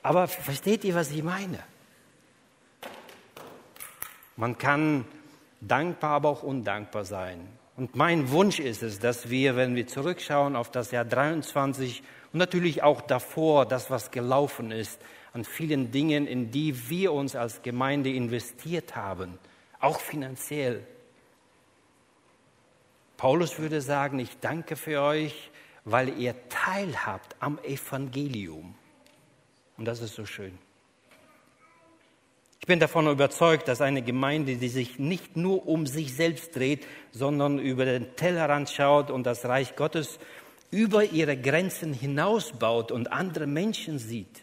aber 0.02 0.28
versteht 0.28 0.84
ihr, 0.84 0.94
was 0.94 1.10
ich 1.10 1.22
meine? 1.22 1.58
Man 4.36 4.56
kann 4.56 5.04
dankbar, 5.60 6.12
aber 6.12 6.30
auch 6.30 6.42
undankbar 6.42 7.04
sein. 7.04 7.46
Und 7.76 7.94
mein 7.96 8.30
Wunsch 8.30 8.58
ist 8.58 8.82
es, 8.82 8.98
dass 8.98 9.30
wir, 9.30 9.56
wenn 9.56 9.74
wir 9.74 9.86
zurückschauen 9.86 10.56
auf 10.56 10.70
das 10.70 10.90
Jahr 10.90 11.04
23 11.04 12.02
und 12.32 12.38
natürlich 12.38 12.82
auch 12.82 13.00
davor, 13.00 13.66
das, 13.66 13.90
was 13.90 14.10
gelaufen 14.10 14.70
ist, 14.70 15.00
an 15.32 15.44
vielen 15.44 15.90
Dingen, 15.90 16.26
in 16.26 16.50
die 16.50 16.88
wir 16.88 17.12
uns 17.12 17.36
als 17.36 17.62
Gemeinde 17.62 18.10
investiert 18.10 18.96
haben, 18.96 19.38
auch 19.78 20.00
finanziell. 20.00 20.86
Paulus 23.16 23.58
würde 23.58 23.80
sagen, 23.80 24.18
ich 24.18 24.38
danke 24.40 24.76
für 24.76 25.02
euch, 25.02 25.50
weil 25.84 26.18
ihr 26.18 26.34
teilhabt 26.48 27.36
am 27.40 27.58
Evangelium. 27.58 28.74
Und 29.80 29.86
das 29.86 30.02
ist 30.02 30.14
so 30.14 30.26
schön. 30.26 30.58
Ich 32.60 32.66
bin 32.66 32.80
davon 32.80 33.06
überzeugt, 33.06 33.66
dass 33.66 33.80
eine 33.80 34.02
Gemeinde, 34.02 34.56
die 34.56 34.68
sich 34.68 34.98
nicht 34.98 35.38
nur 35.38 35.66
um 35.66 35.86
sich 35.86 36.14
selbst 36.14 36.54
dreht, 36.54 36.86
sondern 37.12 37.58
über 37.58 37.86
den 37.86 38.14
Tellerrand 38.14 38.68
schaut 38.68 39.10
und 39.10 39.24
das 39.24 39.46
Reich 39.46 39.76
Gottes 39.76 40.18
über 40.70 41.04
ihre 41.04 41.34
Grenzen 41.34 41.94
hinausbaut 41.94 42.92
und 42.92 43.10
andere 43.10 43.46
Menschen 43.46 43.98
sieht, 43.98 44.42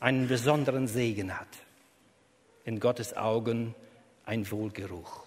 einen 0.00 0.26
besonderen 0.26 0.88
Segen 0.88 1.38
hat. 1.38 1.48
In 2.64 2.80
Gottes 2.80 3.14
Augen 3.14 3.74
ein 4.24 4.50
Wohlgeruch. 4.50 5.26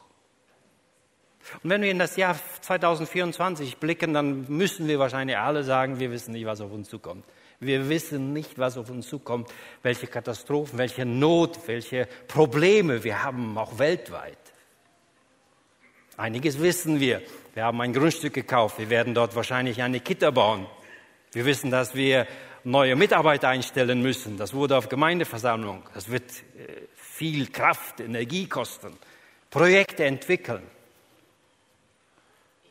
Und 1.61 1.69
wenn 1.69 1.83
wir 1.83 1.91
in 1.91 1.99
das 1.99 2.15
Jahr 2.15 2.35
2024 2.61 3.77
blicken, 3.77 4.15
dann 4.15 4.47
müssen 4.49 4.87
wir 4.87 4.97
wahrscheinlich 4.97 5.37
alle 5.37 5.63
sagen, 5.63 5.99
wir 5.99 6.09
wissen 6.09 6.31
nicht, 6.31 6.47
was 6.47 6.61
auf 6.61 6.71
uns 6.71 6.89
zukommt. 6.89 7.23
Wir 7.59 7.89
wissen 7.89 8.33
nicht, 8.33 8.57
was 8.57 8.77
auf 8.77 8.89
uns 8.89 9.07
zukommt, 9.07 9.49
welche 9.81 10.07
Katastrophen, 10.07 10.77
welche 10.77 11.05
Not, 11.05 11.67
welche 11.67 12.07
Probleme 12.27 13.03
wir 13.03 13.23
haben, 13.23 13.57
auch 13.57 13.77
weltweit. 13.79 14.37
Einiges 16.17 16.59
wissen 16.59 16.99
wir. 16.99 17.21
Wir 17.53 17.65
haben 17.65 17.81
ein 17.81 17.93
Grundstück 17.93 18.33
gekauft. 18.33 18.79
Wir 18.79 18.89
werden 18.89 19.13
dort 19.13 19.35
wahrscheinlich 19.35 19.81
eine 19.81 19.99
Kita 19.99 20.31
bauen. 20.31 20.67
Wir 21.31 21.45
wissen, 21.45 21.71
dass 21.71 21.95
wir 21.95 22.27
neue 22.63 22.95
Mitarbeiter 22.95 23.49
einstellen 23.49 24.01
müssen. 24.01 24.37
Das 24.37 24.53
wurde 24.53 24.77
auf 24.77 24.89
Gemeindeversammlung. 24.89 25.83
Das 25.93 26.09
wird 26.09 26.31
äh, 26.31 26.87
viel 26.95 27.47
Kraft, 27.51 27.99
Energie 27.99 28.47
kosten. 28.47 28.93
Projekte 29.49 30.05
entwickeln. 30.05 30.63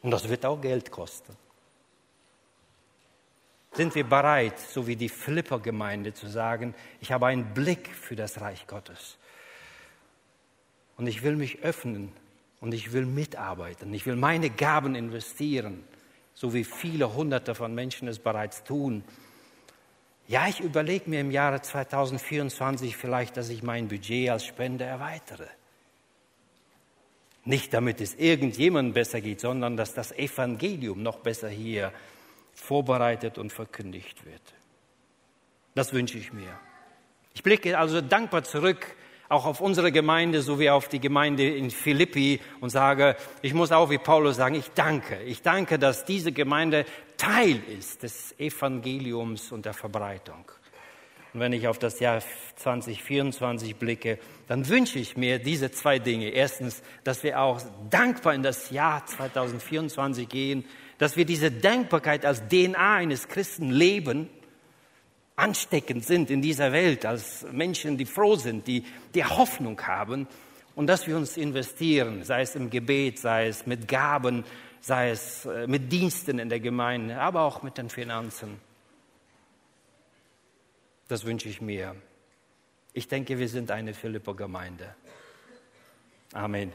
Und 0.03 0.11
das 0.11 0.29
wird 0.29 0.45
auch 0.45 0.61
Geld 0.61 0.91
kosten. 0.91 1.37
Sind 3.75 3.95
wir 3.95 4.05
bereit, 4.05 4.59
so 4.59 4.87
wie 4.87 4.97
die 4.97 5.09
Flipper-Gemeinde, 5.09 6.13
zu 6.13 6.27
sagen, 6.29 6.75
ich 7.01 7.11
habe 7.11 7.27
einen 7.27 7.55
Blick 7.55 7.89
für 7.89 8.17
das 8.17 8.41
Reich 8.41 8.67
Gottes. 8.67 9.17
Und 10.99 11.07
ich 11.07 11.23
will 11.23 11.37
mich 11.37 11.63
öffnen 11.63 12.13
und 12.61 12.75
ich 12.75 12.93
will 12.93 13.07
mitarbeiten. 13.07 13.93
Ich 13.95 14.05
will 14.05 14.17
meine 14.17 14.51
Gaben 14.51 14.95
investieren, 14.95 15.85
so 16.35 16.53
wie 16.53 16.65
viele 16.65 17.15
Hunderte 17.15 17.55
von 17.55 17.75
Menschen 17.75 18.09
es 18.09 18.19
bereits 18.19 18.63
tun. 18.63 19.05
Ja, 20.29 20.49
ich 20.49 20.61
überlege 20.61 21.09
mir 21.09 21.21
im 21.21 21.31
Jahre 21.31 21.63
2024 21.63 22.97
vielleicht, 22.97 23.39
dass 23.39 23.49
ich 23.49 23.63
mein 23.63 23.89
Budget 23.89 24.31
als 24.31 24.45
Spende 24.45 24.85
erweitere. 24.85 25.47
Nicht 27.45 27.75
damit 27.75 28.01
es 28.01 28.15
irgendjemandem 28.15 28.93
besser 28.93 29.21
geht, 29.21 29.41
sondern 29.41 29.77
dass 29.77 29.95
das 29.95 30.13
Evangelium 30.13 31.03
noch 31.03 31.19
besser 31.19 31.49
hier 31.49 31.93
vorbereitet 32.53 33.39
und 33.39 33.53
verkündigt 33.53 34.25
wird. 34.25 34.43
Das 35.75 35.93
wünsche 35.93 36.19
ich 36.19 36.33
mir. 36.33 36.59
Ich 37.35 37.43
blicke 37.43 37.79
also 37.79 38.01
dankbar 38.01 38.45
zurück, 38.45 38.95
auch 39.29 39.47
auf 39.47 39.63
unsere 39.63 39.91
Gemeinde 39.91 40.43
sowie 40.43 40.69
auf 40.69 40.89
die 40.89 41.01
Gemeinde 41.01 41.49
in 41.49 41.71
Philippi 41.71 42.41
und 42.61 42.69
sage, 42.69 43.17
ich 43.41 43.55
muss 43.55 43.73
auch 43.73 43.89
wie 43.89 43.97
Paulus 43.97 44.37
sagen, 44.37 44.55
ich 44.55 44.71
danke. 44.73 45.23
Ich 45.23 45.41
danke, 45.41 45.79
dass 45.79 46.05
diese 46.05 46.33
Gemeinde 46.33 46.85
Teil 47.17 47.63
ist 47.79 48.03
des 48.03 48.39
Evangeliums 48.39 49.51
und 49.51 49.65
der 49.65 49.73
Verbreitung. 49.73 50.45
Und 51.33 51.41
wenn 51.41 51.55
ich 51.55 51.67
auf 51.67 51.79
das 51.79 51.99
Jahr 51.99 52.23
2024 52.57 53.77
blicke, 53.77 54.19
dann 54.49 54.69
wünsche 54.69 54.99
ich 54.99 55.17
mir 55.17 55.39
diese 55.39 55.71
zwei 55.71 55.99
Dinge. 55.99 56.29
Erstens, 56.29 56.83
dass 57.05 57.23
wir 57.23 57.41
auch 57.41 57.63
dankbar 57.89 58.35
in 58.35 58.43
das 58.43 58.71
Jahr 58.71 59.07
2024 59.07 60.29
gehen, 60.29 60.65
dass 61.03 61.17
wir 61.17 61.25
diese 61.25 61.51
Dankbarkeit 61.51 62.25
als 62.25 62.47
DNA 62.47 62.95
eines 62.95 63.27
Christen 63.27 63.71
leben, 63.71 64.31
ansteckend 65.35 66.05
sind 66.05 66.31
in 66.31 66.41
dieser 66.41 66.71
Welt, 66.71 67.05
als 67.05 67.45
Menschen, 67.51 67.99
die 67.99 68.07
froh 68.07 68.37
sind, 68.37 68.69
die, 68.69 68.85
die 69.13 69.25
Hoffnung 69.25 69.85
haben 69.85 70.29
und 70.77 70.87
dass 70.87 71.09
wir 71.09 71.17
uns 71.17 71.37
investieren, 71.37 72.23
sei 72.23 72.43
es 72.43 72.55
im 72.55 72.71
Gebet, 72.71 73.19
sei 73.19 73.49
es 73.49 73.67
mit 73.67 73.89
Gaben, 73.89 74.45
sei 74.81 75.11
es 75.11 75.45
äh, 75.45 75.67
mit 75.67 75.91
Diensten 75.91 76.39
in 76.39 76.49
der 76.49 76.61
Gemeinde, 76.61 77.19
aber 77.19 77.41
auch 77.41 77.65
mit 77.65 77.79
den 77.79 77.89
Finanzen. 77.89 78.61
Das 81.09 81.25
wünsche 81.25 81.49
ich 81.49 81.61
mir. 81.61 81.97
Ich 82.93 83.09
denke, 83.09 83.41
wir 83.41 83.49
sind 83.49 83.73
eine 83.73 83.93
Philipper-Gemeinde. 83.93 84.95
Amen. 86.33 86.71